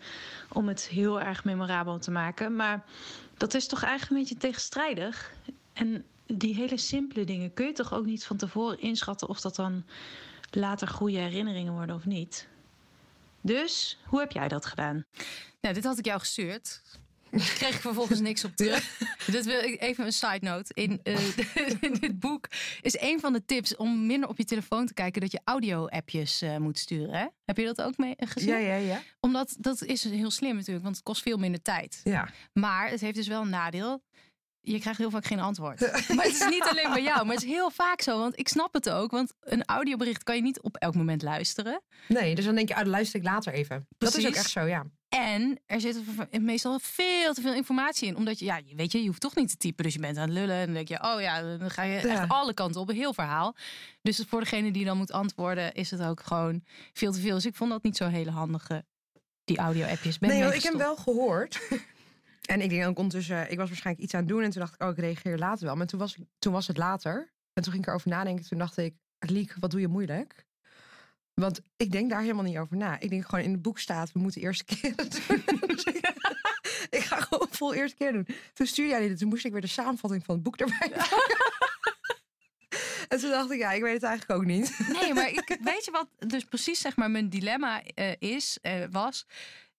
[0.49, 2.55] Om het heel erg memorabel te maken.
[2.55, 2.83] Maar
[3.37, 5.33] dat is toch eigenlijk een beetje tegenstrijdig.
[5.73, 9.55] En die hele simpele dingen kun je toch ook niet van tevoren inschatten of dat
[9.55, 9.85] dan
[10.49, 12.47] later goede herinneringen worden of niet.
[13.41, 15.05] Dus hoe heb jij dat gedaan?
[15.61, 16.81] Nou, dit had ik jou gestuurd.
[17.31, 18.99] Daar kreeg ik vervolgens niks op terug.
[19.25, 20.73] Dit wil ik even een side note.
[20.73, 21.37] In, eh,
[21.81, 22.47] in dit boek
[22.81, 26.41] is een van de tips om minder op je telefoon te kijken dat je audio-appjes
[26.41, 27.15] eh, moet sturen.
[27.15, 27.25] Hè?
[27.45, 28.49] Heb je dat ook mee gezien?
[28.49, 29.01] ja, ja, ja.
[29.19, 32.01] Omdat dat is heel slim natuurlijk, want het kost veel minder tijd.
[32.03, 32.29] Ja.
[32.53, 34.03] Maar het heeft dus wel een nadeel.
[34.65, 35.79] Je krijgt heel vaak geen antwoord.
[36.15, 38.19] Maar het is niet alleen bij jou, maar het is heel vaak zo.
[38.19, 41.81] Want ik snap het ook, want een audiobericht kan je niet op elk moment luisteren.
[42.07, 43.85] Nee, dus dan denk je, ah, dan luister ik later even.
[43.97, 44.39] Dat is ook Precies.
[44.41, 44.85] echt zo, ja.
[45.09, 45.97] En er zit
[46.41, 48.15] meestal veel te veel informatie in.
[48.15, 49.83] Omdat je, ja, je weet je, je hoeft toch niet te typen.
[49.83, 50.55] Dus je bent aan het lullen.
[50.55, 52.21] En dan denk je, oh ja, dan ga je Ja.
[52.21, 52.89] echt alle kanten op.
[52.89, 53.55] Een heel verhaal.
[54.01, 57.33] Dus voor degene die dan moet antwoorden, is het ook gewoon veel te veel.
[57.35, 58.85] Dus ik vond dat niet zo hele handige,
[59.43, 60.19] die audio-appjes.
[60.19, 61.59] Ben nee, ik heb wel gehoord.
[62.45, 64.43] En ik denk ook ondertussen, ik was waarschijnlijk iets aan het doen.
[64.43, 65.75] En toen dacht ik, oh, ik reageer later wel.
[65.75, 67.31] Maar toen was, toen was het later.
[67.53, 68.45] En toen ging ik erover nadenken.
[68.45, 70.45] Toen dacht ik, Liek, wat doe je moeilijk?
[71.33, 72.99] Want ik denk daar helemaal niet over na.
[72.99, 75.07] Ik denk gewoon in het boek staat, we moeten eerste keer doen.
[75.67, 76.11] Dus ik,
[76.89, 78.27] ik ga gewoon vol eerste keer doen.
[78.53, 79.17] Toen stuurde jij dit.
[79.17, 80.91] Toen moest ik weer de samenvatting van het boek erbij.
[83.07, 84.79] En toen dacht ik, ja, ik weet het eigenlijk ook niet.
[85.01, 88.83] Nee, maar ik, weet je wat dus precies zeg maar mijn dilemma eh, is, eh,
[88.91, 89.25] was?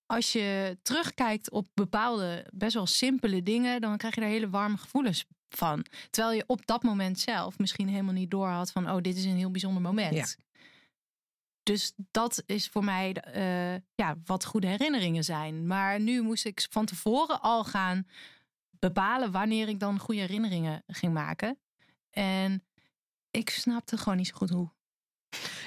[0.07, 4.77] Als je terugkijkt op bepaalde best wel simpele dingen, dan krijg je daar hele warme
[4.77, 5.87] gevoelens van.
[6.11, 9.25] Terwijl je op dat moment zelf misschien helemaal niet door had van, oh, dit is
[9.25, 10.15] een heel bijzonder moment.
[10.15, 10.27] Ja.
[11.63, 15.67] Dus dat is voor mij eh, ja, wat goede herinneringen zijn.
[15.67, 18.07] Maar nu moest ik van tevoren al gaan
[18.71, 21.59] bepalen wanneer ik dan goede herinneringen ging maken.
[22.11, 22.65] En
[23.31, 24.73] ik snapte gewoon niet zo goed hoe.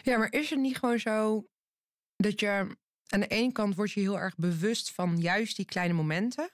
[0.04, 1.48] Ja, maar is het niet gewoon zo
[2.16, 5.94] dat je aan de ene kant word je heel erg bewust van juist die kleine
[5.94, 6.50] momenten.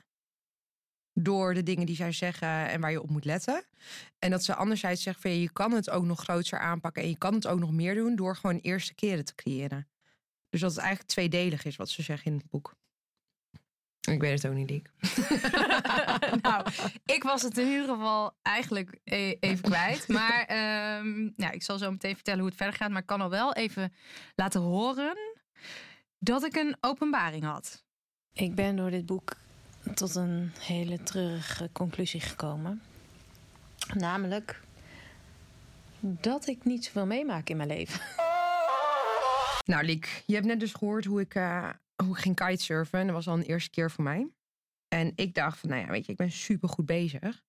[1.13, 3.63] Door de dingen die zij zeggen en waar je op moet letten.
[4.19, 7.17] En dat ze anderzijds zeggen van je kan het ook nog groter aanpakken en je
[7.17, 9.87] kan het ook nog meer doen door gewoon eerste keren te creëren.
[10.49, 12.75] Dus dat het eigenlijk tweedelig is wat ze zeggen in het boek.
[14.11, 14.89] Ik weet het ook niet, Diek.
[16.41, 16.67] nou,
[17.05, 20.07] ik was het in ieder geval eigenlijk e- even kwijt.
[20.07, 22.89] Maar ehm, nou, ik zal zo meteen vertellen hoe het verder gaat.
[22.89, 23.93] Maar ik kan al wel even
[24.35, 25.17] laten horen
[26.23, 27.85] dat ik een openbaring had.
[28.33, 29.35] Ik ben door dit boek
[29.93, 32.81] tot een hele treurige conclusie gekomen.
[33.93, 34.61] Namelijk
[35.99, 38.01] dat ik niet zoveel meemaak in mijn leven.
[39.65, 42.99] Nou, Liek, je hebt net dus gehoord hoe ik, eh, hoe ik ging kitesurfen.
[42.99, 44.27] En dat was al een eerste keer voor mij.
[44.87, 47.43] En ik dacht van, nou ja, weet je, ik ben super goed bezig.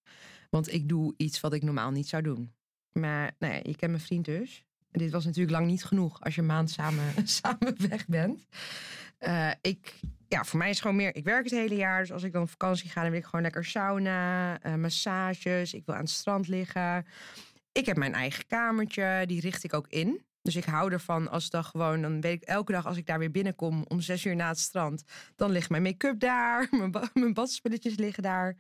[0.51, 2.55] Want ik doe iets wat ik normaal niet zou doen.
[2.93, 4.65] Maar nou ja, je kent mijn vriend dus.
[4.99, 7.05] Dit was natuurlijk lang niet genoeg als je een maand samen,
[7.41, 8.47] samen weg bent.
[9.19, 9.95] Eh, ik,
[10.29, 12.01] ja, voor mij is het gewoon meer, ik werk het hele jaar.
[12.01, 15.75] Dus als ik dan op vakantie ga, dan wil ik gewoon lekker sauna, eh, massages.
[15.75, 17.07] Ik wil aan het strand liggen.
[17.73, 20.23] Ik heb mijn eigen kamertje, die richt ik ook in.
[20.43, 23.19] Dus ik hou ervan als dan gewoon, dan weet ik elke dag als ik daar
[23.19, 25.05] weer binnenkom om zes uur na het strand,
[25.37, 28.57] dan ligt mijn make-up daar, mijn, ba- mijn badspulletjes liggen daar.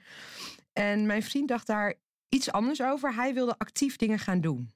[0.73, 1.95] En mijn vriend dacht daar
[2.29, 3.15] iets anders over.
[3.15, 4.74] Hij wilde actief dingen gaan doen.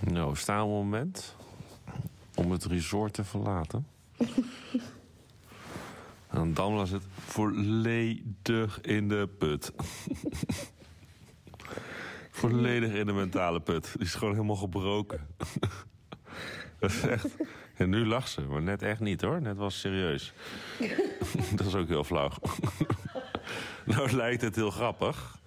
[0.00, 1.36] Nou, staan we een moment
[2.34, 3.86] om het resort te verlaten.
[6.28, 9.72] en dan was het volledig in de put.
[12.30, 13.92] volledig in de mentale put.
[13.92, 15.26] Die is gewoon helemaal gebroken.
[16.78, 17.26] Dat is echt...
[17.74, 19.40] En nu lacht ze, maar net echt niet hoor.
[19.40, 20.32] Net was serieus.
[21.54, 22.30] Dat is ook heel flauw.
[23.84, 25.37] nou lijkt het heel grappig.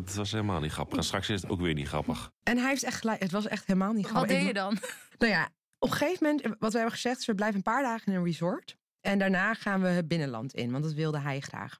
[0.00, 0.96] Het was helemaal niet grappig.
[0.98, 2.30] En straks is het ook weer niet grappig.
[2.42, 4.36] En hij heeft echt gelijk, het was echt helemaal niet Wat grappig.
[4.36, 4.78] deed je dan?
[5.18, 7.82] Nou ja, op een gegeven moment, wat we hebben gezegd, is we blijven een paar
[7.82, 8.76] dagen in een resort.
[9.00, 11.78] En daarna gaan we het binnenland in, want dat wilde hij graag.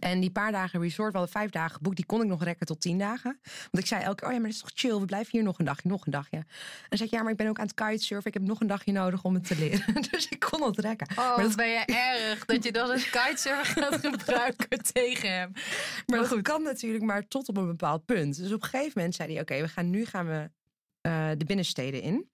[0.00, 2.66] En die paar dagen resort, we hadden vijf dagen geboekt, die kon ik nog rekken
[2.66, 3.40] tot tien dagen.
[3.42, 5.42] Want ik zei elke keer, oh ja, maar dat is toch chill, we blijven hier
[5.42, 6.36] nog een dagje, nog een dagje.
[6.36, 6.46] En
[6.88, 8.66] dan zei ik, ja, maar ik ben ook aan het kitesurfen, ik heb nog een
[8.66, 9.94] dagje nodig om het te leren.
[10.10, 11.06] Dus ik kon het rekken.
[11.10, 15.52] Oh, maar dat, ben je erg dat je dan een kitesurfer gaat gebruiken tegen hem.
[16.06, 18.36] maar dat kan natuurlijk maar tot op een bepaald punt.
[18.36, 20.50] Dus op een gegeven moment zei hij, oké, we gaan nu gaan we
[21.00, 22.28] eh, de binnensteden in.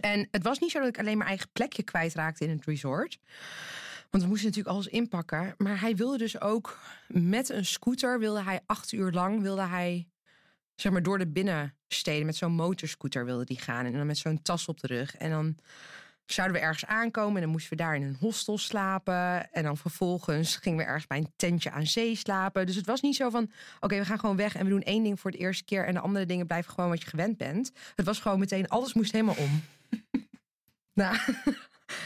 [0.00, 3.18] En het was niet zo dat ik alleen mijn eigen plekje kwijtraakte in het resort.
[4.10, 5.54] Want we moesten natuurlijk alles inpakken.
[5.58, 10.08] Maar hij wilde dus ook met een scooter, wilde hij acht uur lang, wilde hij
[10.74, 13.86] zeg maar door de binnensteden met zo'n motorscooter wilde die gaan.
[13.86, 15.16] En dan met zo'n tas op de rug.
[15.16, 15.56] En dan
[16.32, 19.52] zouden we ergens aankomen en dan moesten we daar in een hostel slapen.
[19.52, 22.66] En dan vervolgens gingen we ergens bij een tentje aan zee slapen.
[22.66, 25.02] Dus het was niet zo van, oké, we gaan gewoon weg en we doen één
[25.02, 25.86] ding voor het eerste keer.
[25.86, 27.72] En de andere dingen blijven gewoon wat je gewend bent.
[27.94, 29.62] Het was gewoon meteen, alles moest helemaal om.
[31.00, 31.16] nou,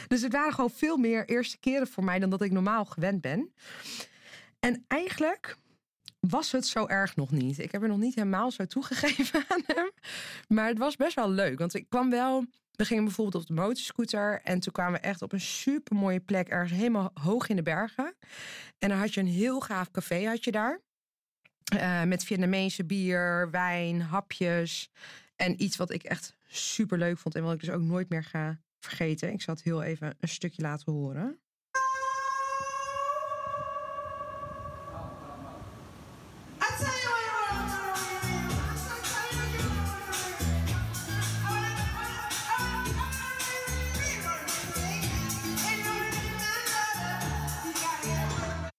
[0.09, 3.21] dus het waren gewoon veel meer eerste keren voor mij dan dat ik normaal gewend
[3.21, 3.53] ben.
[4.61, 5.57] En eigenlijk
[6.29, 7.59] was het zo erg nog niet.
[7.59, 9.91] Ik heb er nog niet helemaal zo toegegeven aan hem.
[10.49, 11.59] Maar het was best wel leuk.
[11.59, 12.45] Want ik kwam wel.
[12.71, 14.41] We gingen bijvoorbeeld op de motorscooter.
[14.43, 16.49] En toen kwamen we echt op een super mooie plek.
[16.49, 18.15] Ergens helemaal hoog in de bergen.
[18.79, 20.81] En dan had je een heel gaaf café had je daar.
[21.65, 24.91] Eh, met Vietnamese bier, wijn, hapjes.
[25.37, 27.35] En iets wat ik echt super leuk vond.
[27.35, 29.33] En wat ik dus ook nooit meer ga vergeten.
[29.33, 31.39] Ik zal het heel even een stukje laten horen.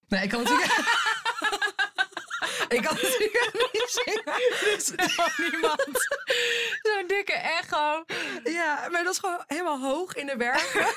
[0.08, 0.72] Nee, ik kan natuurlijk...
[2.76, 3.75] ik kan natuurlijk.
[4.64, 4.92] Dus
[5.50, 6.06] niemand.
[6.82, 8.04] Zo'n dikke echo.
[8.44, 10.86] Ja, maar dat is gewoon helemaal hoog in de bergen.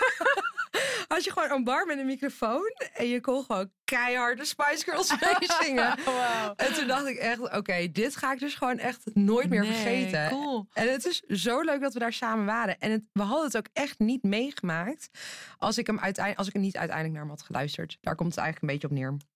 [1.07, 4.83] Had je gewoon een bar met een microfoon en je kon gewoon keihard de Spice
[4.83, 5.95] Girls meezingen.
[6.05, 6.53] Wow.
[6.55, 9.71] En toen dacht ik echt, oké, dit ga ik dus gewoon echt nooit meer Nee,
[9.71, 10.29] vergeten.
[10.29, 10.67] cool.
[10.73, 12.79] En het is zo leuk dat we daar samen waren.
[12.79, 15.09] En het, we hadden het ook echt niet meegemaakt
[15.57, 17.97] als ik hem uiteindelijk, als ik er niet uiteindelijk naar hem had geluisterd.
[18.01, 19.27] Daar komt het eigenlijk een beetje op neer.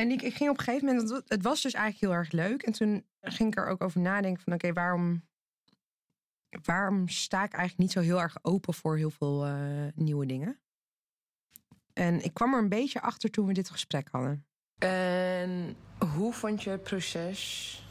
[0.00, 2.62] En ik, ik ging op een gegeven moment, het was dus eigenlijk heel erg leuk.
[2.62, 5.28] En toen ging ik er ook over nadenken van, oké, waarom,
[6.64, 9.52] waarom sta ik eigenlijk niet zo heel erg open voor heel veel eh,
[9.94, 10.60] nieuwe dingen?
[11.92, 14.46] En ik kwam er een beetje achter toen we dit gesprek hadden.
[14.78, 15.76] En
[16.14, 17.84] hoe vond je het proces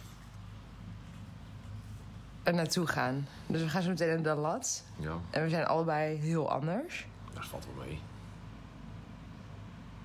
[2.43, 3.27] er naartoe gaan?
[3.47, 4.83] Dus we gaan zo meteen naar de lat.
[4.99, 7.07] Ja, En we zijn allebei heel anders.
[7.33, 7.99] dat valt wel mee.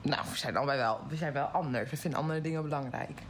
[0.04, 1.90] Nou, we zijn allebei wel, we zijn wel anders.
[1.90, 3.20] We vinden andere dingen belangrijk.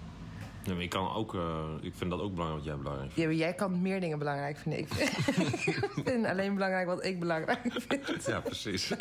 [0.62, 3.20] Ja, maar ik, kan ook, eh, ik vind dat ook belangrijk wat jij belangrijk vindt.
[3.20, 4.80] Ja, maar jij kan meer dingen belangrijk vinden.
[4.80, 5.10] Ik vind,
[5.96, 8.24] ik vind alleen belangrijk wat ik belangrijk vind.
[8.26, 8.88] Ja, precies.
[8.88, 8.96] Jij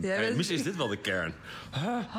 [0.00, 1.34] Hey, bent- misschien is dit wel de kern.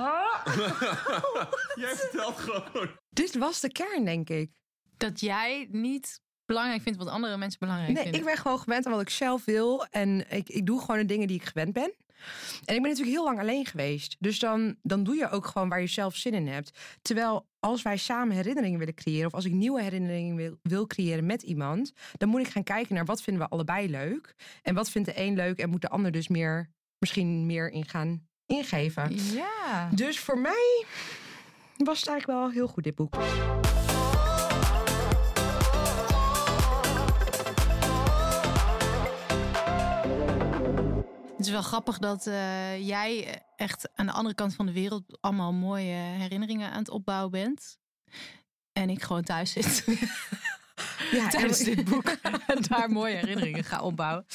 [1.76, 2.90] Jij vertelt gewoon.
[3.10, 4.52] Dit was de kern, denk ik.
[4.98, 8.22] Dat jij niet belangrijk vindt wat andere mensen belangrijk Nee, vinden.
[8.22, 9.86] ik ben gewoon gewend aan wat ik zelf wil.
[9.86, 11.94] En ik, ik doe gewoon de dingen die ik gewend ben.
[12.66, 14.16] En ik ben natuurlijk heel lang alleen geweest.
[14.20, 16.80] Dus dan, dan doe je ook gewoon waar je zelf zin in hebt.
[17.02, 19.28] Terwijl als wij samen herinneringen willen creëren...
[19.28, 21.94] of als ik nieuwe herinneringen wil, wil creëren met iemand...
[22.18, 24.36] dan moet ik gaan kijken naar wat vinden we allebei leuk.
[24.62, 27.86] En wat vindt de een leuk en moet de ander dus meer, misschien meer in
[27.86, 29.16] gaan ingeven.
[29.34, 29.90] Ja.
[29.94, 30.86] Dus voor mij
[31.78, 33.16] was het eigenlijk wel heel goed, dit boek.
[41.48, 45.54] Is wel grappig dat eh, jij echt aan de andere kant van de wereld allemaal
[45.54, 47.80] mooie herinneringen aan het opbouwen bent.
[48.74, 49.84] En ik gewoon thuis zit
[51.12, 52.08] Ja, tijdens en- dit boek
[52.48, 54.26] en daar mooie herinneringen ga opbouwen.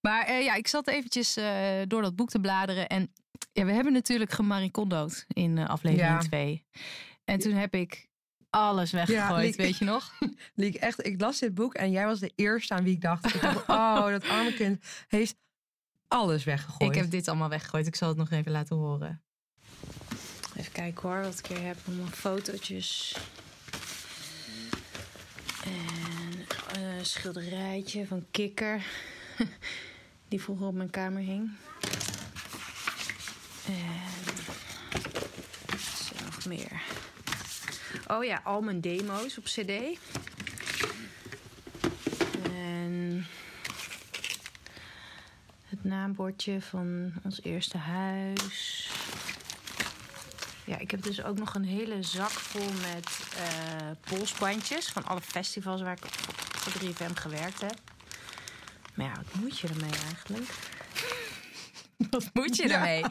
[0.00, 2.88] Maar eh, ja, ik zat eventjes eh, door dat boek te bladeren.
[2.88, 3.12] En
[3.52, 6.28] ja, we hebben natuurlijk gemaricondood in aflevering Ja.
[6.28, 6.64] 2.
[7.24, 8.08] En toen heb ik
[8.50, 9.56] alles weggegooid, Liek.
[9.56, 10.12] weet je nog?
[10.54, 13.34] Liek, echt, ik las dit boek en jij was de eerste aan wie ik dacht.
[13.34, 15.36] Ik dacht, oh, dat arme kind heeft
[16.12, 16.90] alles weggegooid.
[16.90, 17.86] Ik heb dit allemaal weggegooid.
[17.86, 19.22] Ik zal het nog even laten horen.
[20.56, 21.76] Even kijken hoor, wat ik hier heb.
[21.86, 23.16] Allemaal fotootjes.
[25.64, 28.82] En een schilderijtje van Kikker.
[30.28, 31.50] Die vroeger op mijn kamer hing.
[33.66, 33.74] En
[35.66, 36.82] wat is er nog meer?
[38.06, 39.98] Oh ja, al mijn demo's op cd.
[42.42, 43.26] En
[45.68, 48.90] het naambordje van ons eerste huis.
[50.64, 55.20] Ja, ik heb dus ook nog een hele zak vol met eh, polsbandjes van alle
[55.20, 57.78] festivals waar ik voor voor 3FM gewerkt heb.
[58.94, 60.50] Maar ja, wat moet je ermee eigenlijk?
[62.10, 63.04] Wat moet je ermee?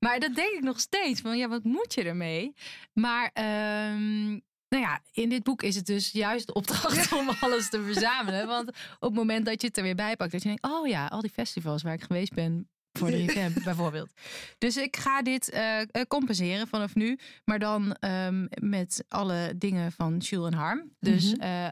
[0.00, 1.20] Maar dat denk ik nog steeds.
[1.20, 2.54] Van ja, wat moet je ermee?
[2.92, 4.38] Maar ehm,
[4.72, 8.46] nou ja, in dit boek is het dus juist de opdracht om alles te verzamelen.
[8.46, 10.86] Want op het moment dat je het er weer bij pakt, dat je denkt: oh
[10.88, 12.68] ja, al die festivals waar ik geweest ben.
[12.98, 14.12] Voor 3FM bijvoorbeeld.
[14.58, 17.18] Dus ik ga dit eh, eh, compenseren vanaf nu.
[17.44, 20.90] Maar dan ehm, met alle dingen van Jules en Harm.
[21.00, 21.66] Dus eh,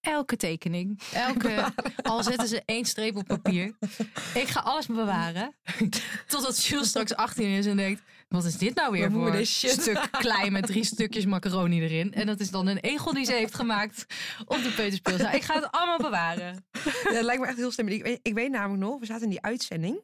[0.00, 1.00] elke tekening.
[1.12, 3.76] Elke, al zetten ze één streep op papier.
[4.34, 5.54] Ik ga alles bewaren.
[6.26, 8.02] Totdat Jules straks 18 is en denkt...
[8.28, 9.70] Wat is dit nou weer voor shit?
[9.80, 12.14] stuk klei met drie stukjes macaroni erin?
[12.14, 14.06] En dat is dan een egel die ze heeft gemaakt
[14.44, 15.32] op de peuterspeelzaal.
[15.34, 16.66] Ik ga het allemaal bewaren.
[17.04, 17.88] Ja, dat lijkt me echt heel slim.
[17.88, 20.00] Ik weet, ik weet namelijk nog, we zaten in die uitzending.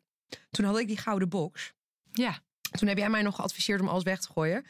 [0.50, 1.72] Toen had ik die gouden box.
[2.12, 2.38] Ja,
[2.70, 4.64] Toen heb jij mij nog geadviseerd om alles weg te gooien.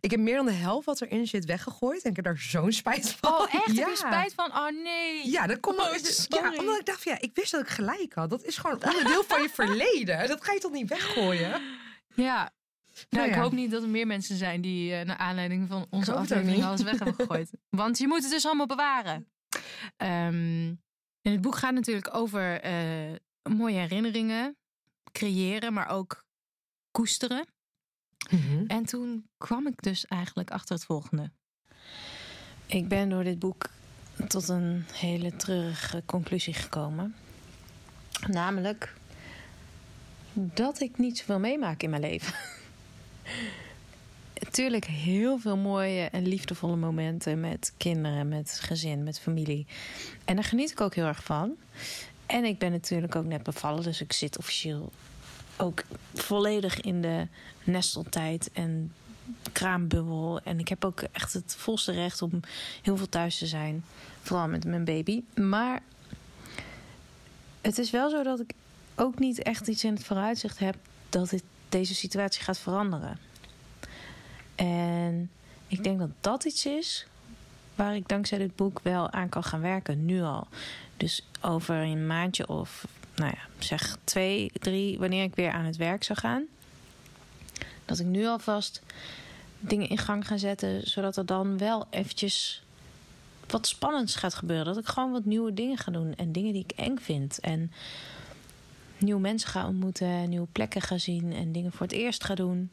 [0.00, 2.02] Ik heb meer dan de helft wat erin zit weggegooid.
[2.02, 3.32] En ik heb daar zo'n spijt van.
[3.32, 3.76] Oh, echt?
[3.76, 3.80] Ja.
[3.80, 4.50] Heb je spijt van?
[4.50, 5.30] Oh, nee.
[5.30, 5.84] Ja, dat komt Oh,
[6.28, 8.30] ja, omdat ik dacht, van, ja, ik wist dat ik gelijk had.
[8.30, 10.28] Dat is gewoon een onderdeel van je verleden.
[10.28, 11.62] Dat ga je toch niet weggooien?
[12.14, 12.52] Ja.
[13.10, 13.40] Nou, Nou ik ja.
[13.42, 16.82] hoop niet dat er meer mensen zijn die eh, naar aanleiding van onze aflevering alles
[16.82, 17.50] weg hebben gegooid.
[17.68, 19.28] Want je moet het dus allemaal bewaren.
[19.96, 20.74] Ehm,
[21.22, 24.56] en het boek gaat natuurlijk over eh, mooie herinneringen
[25.12, 26.24] creëren, maar ook
[26.90, 27.46] koesteren.
[28.66, 31.30] En toen kwam ik dus eigenlijk achter het volgende.
[32.66, 33.70] Ik ben door dit boek
[34.26, 37.14] tot een hele treurige conclusie gekomen.
[38.26, 38.94] Namelijk
[40.32, 42.34] dat ik niet zoveel meemaak in mijn leven.
[44.50, 49.66] Tuurlijk heel veel mooie en liefdevolle momenten met kinderen, met gezin, met familie.
[50.24, 51.56] En daar geniet ik ook heel erg van.
[52.26, 54.92] En ik ben natuurlijk ook net bevallen, dus ik zit officieel
[55.56, 55.82] ook
[56.14, 57.26] volledig in de
[57.64, 58.92] nesteltijd en
[59.52, 60.40] kraambubbel.
[60.44, 62.40] En ik heb ook echt het volste recht om
[62.82, 63.84] heel veel thuis te zijn.
[64.22, 65.22] Vooral met mijn baby.
[65.34, 65.82] Maar
[67.60, 68.52] het is wel zo dat ik
[68.94, 70.76] ook niet echt iets in het vooruitzicht heb
[71.08, 73.18] dat dit, deze situatie gaat veranderen.
[74.54, 75.30] En
[75.66, 77.06] ik denk dat dat iets is
[77.74, 80.46] waar ik dankzij dit boek wel aan kan gaan werken, nu al.
[80.96, 85.76] Dus over een maandje of, nou ja, zeg twee, drie, wanneer ik weer aan het
[85.76, 86.44] werk zou gaan.
[87.84, 88.82] Dat ik nu alvast
[89.60, 92.62] dingen in gang ga zetten, zodat er dan wel eventjes
[93.46, 94.66] wat spannends gaat gebeuren.
[94.66, 97.40] Dat ik gewoon wat nieuwe dingen ga doen en dingen die ik eng vind.
[97.40, 97.72] En
[99.00, 102.70] nieuwe mensen ga ontmoeten, nieuwe plekken ga zien en dingen voor het eerst ga doen.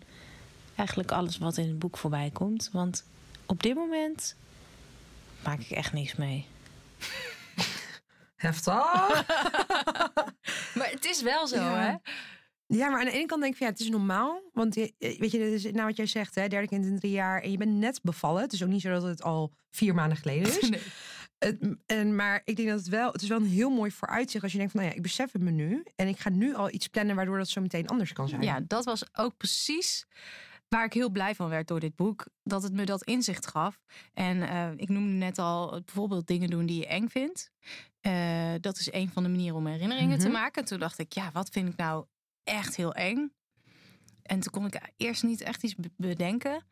[0.75, 2.69] Eigenlijk alles wat in het boek voorbij komt.
[2.73, 3.03] Want
[3.45, 4.35] op dit moment
[5.43, 6.45] maak ik echt niks mee.
[8.35, 8.73] Heftig.
[10.75, 11.79] Maar het is wel zo, Ja.
[11.79, 11.95] hè?
[12.77, 14.41] Ja, maar aan de ene kant denk ik van ja, het is normaal.
[14.53, 17.11] Want je- weet je, dit is nou wat jij zegt, hè, derde kind in drie
[17.11, 17.41] jaar.
[17.41, 18.41] En je bent net bevallen.
[18.41, 20.69] Het is ook niet zo dat het al vier maanden geleden is.
[20.69, 20.81] Nee.
[21.39, 24.43] Het, en, maar ik denk dat het wel, het is wel een heel mooi vooruitzicht
[24.43, 25.83] als je denkt van nou ja, ik besef het me nu.
[25.95, 28.41] En ik ga nu al iets plannen waardoor dat zo meteen anders kan zijn.
[28.41, 30.05] Ja, dat was ook precies
[30.67, 32.27] waar ik heel blij van werd door dit boek.
[32.43, 33.81] Dat het me dat inzicht gaf.
[34.13, 37.51] En eh, ik noemde net al bijvoorbeeld dingen doen die je eng vindt.
[38.01, 40.33] Eh, dat is een van de manieren om herinneringen te Mhm.
[40.37, 40.65] maken.
[40.65, 42.05] Toen dacht ik, ja, wat vind ik nou
[42.43, 43.31] echt heel eng?
[44.21, 46.63] En toen kon ik eerst niet echt iets be- bedenken.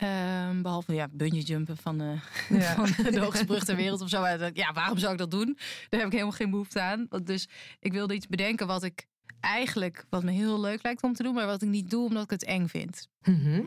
[0.00, 2.14] Ehm, behalve ja, bungee jumpen van de,
[2.58, 2.74] Ja.
[2.86, 4.26] van de hoogste brug ter wereld of zo.
[4.52, 5.58] Ja, waarom zou ik dat doen?
[5.88, 7.06] Daar heb ik helemaal geen behoefte aan.
[7.22, 7.48] Dus
[7.80, 9.06] ik wilde iets bedenken wat ik
[9.40, 12.22] eigenlijk, wat me heel leuk lijkt om te doen, maar wat ik niet doe omdat
[12.24, 13.08] ik het eng vind.
[13.22, 13.62] Mhm.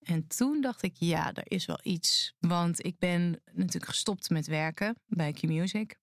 [0.00, 2.34] En toen dacht ik, ja, er is wel iets.
[2.38, 5.98] Want ik ben natuurlijk gestopt met werken bij Q-Music.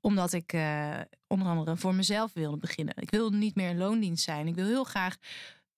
[0.00, 2.94] Omdat ik eh, onder andere voor mezelf wilde beginnen.
[2.96, 4.46] Ik wil niet meer in loondienst zijn.
[4.46, 5.16] Ik wil heel graag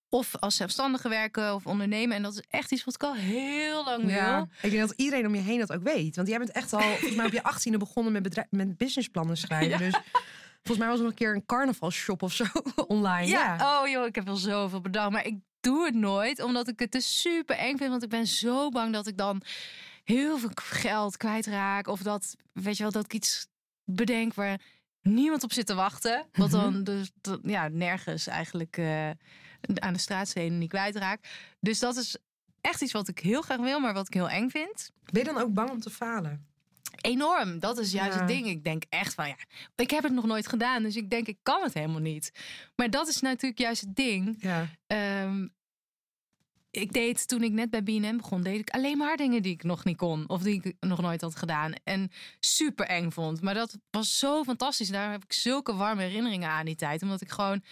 [0.09, 2.17] of als zelfstandige werken of ondernemen.
[2.17, 4.15] En dat is echt iets wat ik al heel lang wil.
[4.15, 6.17] Ja, ik denk dat iedereen om je heen dat ook weet.
[6.17, 9.37] Want jij bent echt al, volgens mij op je achttiende begonnen met, bedrijf, met businessplannen
[9.37, 9.79] schrijven.
[9.79, 10.01] Dus
[10.63, 12.45] volgens mij was er nog een keer een carnavalshop of zo
[12.87, 13.27] online.
[13.27, 15.11] Ja, Ja, oh joh, ik heb wel zoveel bedacht.
[15.11, 17.91] Maar ik doe het nooit, omdat ik het te super eng vind.
[17.91, 19.43] Want ik ben zo bang dat ik dan
[20.05, 21.87] heel veel geld kwijtraak.
[21.87, 23.47] Of dat, weet je wel, dat ik iets
[23.85, 24.61] bedenk waar
[25.03, 26.27] niemand op zit te wachten.
[26.33, 27.11] Wat dan dus
[27.43, 29.11] ja, nergens eigenlijk eh,
[29.75, 31.21] aan de straatstenen niet kwijtraak.
[31.61, 32.17] Dus dat is
[32.61, 34.91] echt iets wat ik heel graag wil, maar wat ik heel eng vind.
[35.13, 36.47] Ben je dan ook bang om te falen?
[37.01, 38.19] Enorm, dat is juist Ja.
[38.19, 38.47] het ding.
[38.47, 39.37] Ik denk echt van ja,
[39.77, 42.31] ik heb het nog nooit gedaan, dus ik denk ik kan het helemaal niet.
[42.77, 44.37] Maar dat is natuurlijk juist het ding.
[44.39, 44.67] Ja.
[44.87, 45.47] Ehm,
[46.71, 49.63] ik deed toen ik net bij BNN begon, deed ik alleen maar dingen die ik
[49.63, 52.11] nog niet kon of die ik nog nooit had gedaan en
[52.41, 53.41] super eng vond.
[53.41, 54.89] Maar dat was zo fantastisch.
[54.89, 57.63] Daar heb ik zulke warme herinneringen aan die tijd, omdat ik gewoon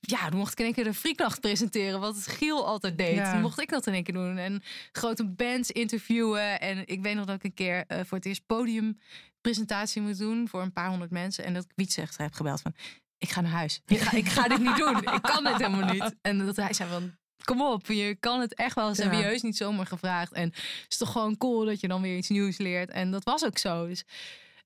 [0.00, 3.14] ja, dan mocht ik in één keer de Frieknacht presenteren, wat het Giel altijd deed.
[3.14, 3.32] Ja.
[3.32, 4.36] Toen mocht ik dat in één keer doen.
[4.36, 6.60] En grote bands interviewen.
[6.60, 10.48] En ik weet nog dat ik een keer eh, voor het eerst podiumpresentatie moet doen
[10.48, 11.44] voor een paar honderd mensen.
[11.44, 12.74] En dat ik Wiet zegt, heb gebeld van,
[13.18, 13.80] ik ga naar huis.
[13.86, 14.96] Ik ga, ik ga dit niet doen.
[14.96, 16.14] Ik kan dit helemaal niet.
[16.22, 19.86] En dat hij zei van, kom op, je kan het echt wel serieus niet zomaar
[19.86, 20.32] gevraagd.
[20.32, 22.90] En het is toch gewoon cool dat je dan weer iets nieuws leert.
[22.90, 23.86] En dat was ook zo.
[23.86, 24.04] Dus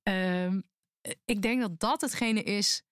[0.03, 0.61] ehm,
[1.25, 2.83] ik denk dat dat hetgene is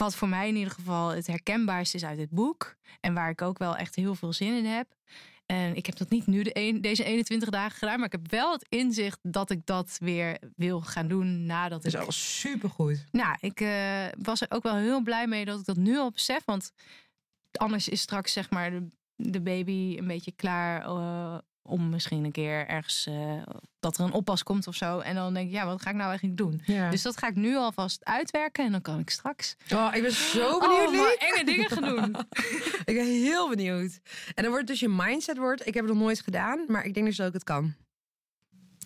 [0.00, 2.76] wat voor mij in ieder geval het herkenbaarste is uit dit boek.
[3.00, 4.88] En waar ik ook wel echt heel veel zin in heb.
[5.46, 7.96] En ik heb dat niet nu de een, deze 21 dagen gedaan.
[7.96, 11.92] Maar ik heb wel het inzicht dat ik dat weer wil gaan doen nadat Dat
[11.92, 12.00] ik...
[12.00, 13.04] is al supergoed.
[13.12, 16.10] Nou, ik eh, was er ook wel heel blij mee dat ik dat nu al
[16.10, 16.44] besef.
[16.44, 16.72] Want
[17.52, 18.86] anders is straks zeg maar de,
[19.16, 23.42] de baby een beetje klaar eh, om misschien een keer ergens eh,
[23.80, 24.98] dat er een oppas komt of zo.
[24.98, 26.62] En dan denk ik, ja, wat ga ik nou eigenlijk doen?
[26.64, 26.90] Ja.
[26.90, 30.12] Dus dat ga ik nu alvast uitwerken en dan kan ik straks oh, ik ben
[30.12, 31.32] zo benieuwd, oh, maar Liek.
[31.32, 32.16] enge dingen gaan doen.
[32.90, 34.00] Ik ben heel benieuwd.
[34.34, 35.66] En dan wordt dus je mindset wordt.
[35.66, 37.74] Ik heb het nog nooit gedaan, maar ik denk dus dat ik het kan.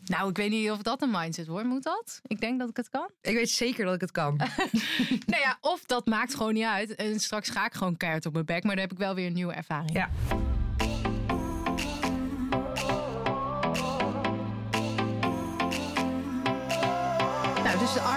[0.05, 1.67] nou, ik weet niet of dat een mindset wordt.
[1.67, 2.21] Moet dat?
[2.27, 3.11] Ik denk dat ik het kan.
[3.21, 4.37] Ik weet zeker dat ik het kan.
[5.33, 6.95] nou ja, of dat maakt gewoon niet uit.
[6.95, 8.65] En straks ga ik gewoon keihard op mijn bek.
[8.65, 9.93] Maar dan heb ik wel weer een nieuwe ervaring.
[9.93, 10.11] Ja.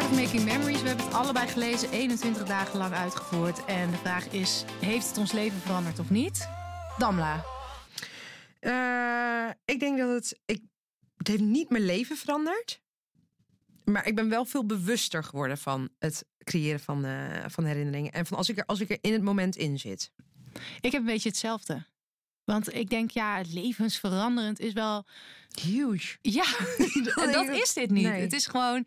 [0.10, 0.82] Of Making Memories.
[0.82, 3.66] We hebben het allebei gelezen, 21 dagen lang uitgevoerd.
[3.66, 6.50] En de vraag is, heeft het ons leven veranderd of niet?
[6.98, 7.44] Damla.
[8.60, 10.40] Eh, ik denk dat het.
[10.46, 10.62] Ik,
[11.18, 12.82] het heeft niet mijn leven veranderd.
[13.84, 18.12] Maar ik ben wel veel bewuster geworden van het creëren van, eh, van herinneringen.
[18.12, 20.12] En van als ik, er, als ik er in het moment in zit.
[20.80, 21.86] Ik heb een beetje hetzelfde.
[22.44, 25.06] Want ik denk, ja, levensveranderend is wel...
[25.62, 26.18] Huge.
[26.22, 26.46] Ja,
[27.16, 28.04] en dat is dit niet.
[28.08, 28.22] Nee.
[28.22, 28.86] Het is gewoon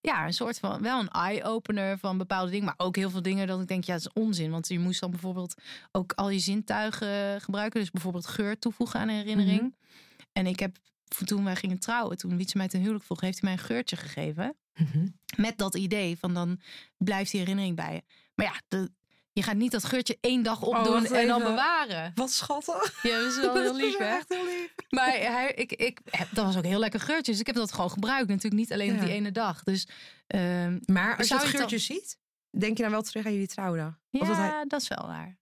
[0.00, 2.66] ja, een soort van wel een eye-opener van bepaalde dingen.
[2.66, 4.50] Maar ook heel veel dingen dat ik denk, ja, dat is onzin.
[4.50, 5.54] Want je moest dan bijvoorbeeld
[5.92, 7.80] ook al je zintuigen gebruiken.
[7.80, 9.60] Dus bijvoorbeeld geur toevoegen aan een herinnering.
[9.60, 9.70] Mhm.
[10.32, 10.76] En ik heb
[11.24, 13.96] toen wij gingen trouwen, toen Wietse mij ten huwelijk vroeg, heeft hij mij een geurtje
[13.96, 14.56] gegeven.
[14.74, 15.08] Mhm.
[15.36, 16.60] Met dat idee van dan
[16.96, 18.02] blijft die herinnering bij je.
[18.34, 18.90] Maar ja, de,
[19.38, 22.12] je gaat niet dat geurtje één dag opdoen Oh, en dan bewaren.
[22.14, 23.02] Wat schattig.
[23.02, 24.04] Ja, dat is wel heel lief, hè?
[24.04, 24.74] echt heel lief.
[24.88, 27.32] Maar hij, ik, ik, dat was ook een heel lekker geurtje.
[27.32, 28.28] Dus ik heb dat gewoon gebruikt.
[28.28, 29.62] Natuurlijk niet alleen op die ene dag.
[29.62, 29.88] Dus
[30.26, 32.18] ehm, Maar als je het je het geurtje ziet,
[32.50, 33.98] denk je dan wel terug aan jullie trouwdag?
[34.10, 35.38] ja, dat dat, is wel waar.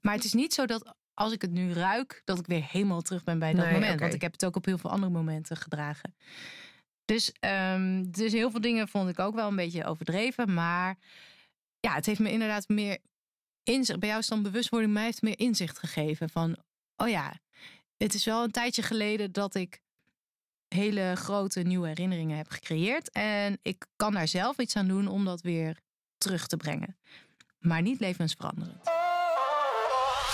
[0.00, 3.02] Maar het is niet zo dat als ik het nu ruik, dat ik weer helemaal
[3.02, 4.00] terug ben bij dat Nee, moment.
[4.00, 6.14] Want ik heb het ook op heel veel andere momenten gedragen.
[7.04, 10.54] Dus, ehm, dus heel veel dingen vond ik ook wel een beetje overdreven.
[10.54, 10.98] Maar
[11.80, 12.98] ja, het heeft me inderdaad meer
[13.62, 13.98] inzicht.
[13.98, 16.30] Bij jou is dan bewustwording, mij heeft meer inzicht gegeven.
[16.30, 16.56] Van,
[16.96, 17.32] oh ja,
[17.96, 19.80] het is wel een tijdje geleden dat ik
[20.68, 23.10] hele grote nieuwe herinneringen heb gecreëerd.
[23.10, 25.78] En ik kan daar zelf iets aan doen om dat weer
[26.18, 26.96] terug te brengen.
[27.58, 28.97] Maar niet levensveranderend.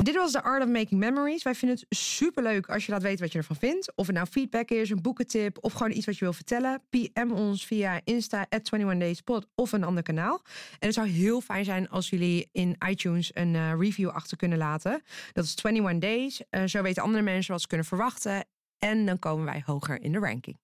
[0.02, 1.42] Dit was The Art of Making Memories.
[1.42, 3.92] Wij vinden het superleuk als je laat weten wat je ervan vindt.
[3.96, 6.82] Of het nou feedback is, een boekentip of gewoon iets wat je wil vertellen.
[6.90, 10.42] PM ons via Insta at 21dayspot of een ander kanaal.
[10.78, 14.58] En het zou heel fijn zijn als jullie in iTunes een eh, review achter kunnen
[14.58, 15.02] laten.
[15.32, 16.42] Dat is 21 days.
[16.50, 18.44] Eh, zo weten andere mensen wat ze kunnen verwachten.
[18.78, 20.63] En dan komen wij hoger in de ranking.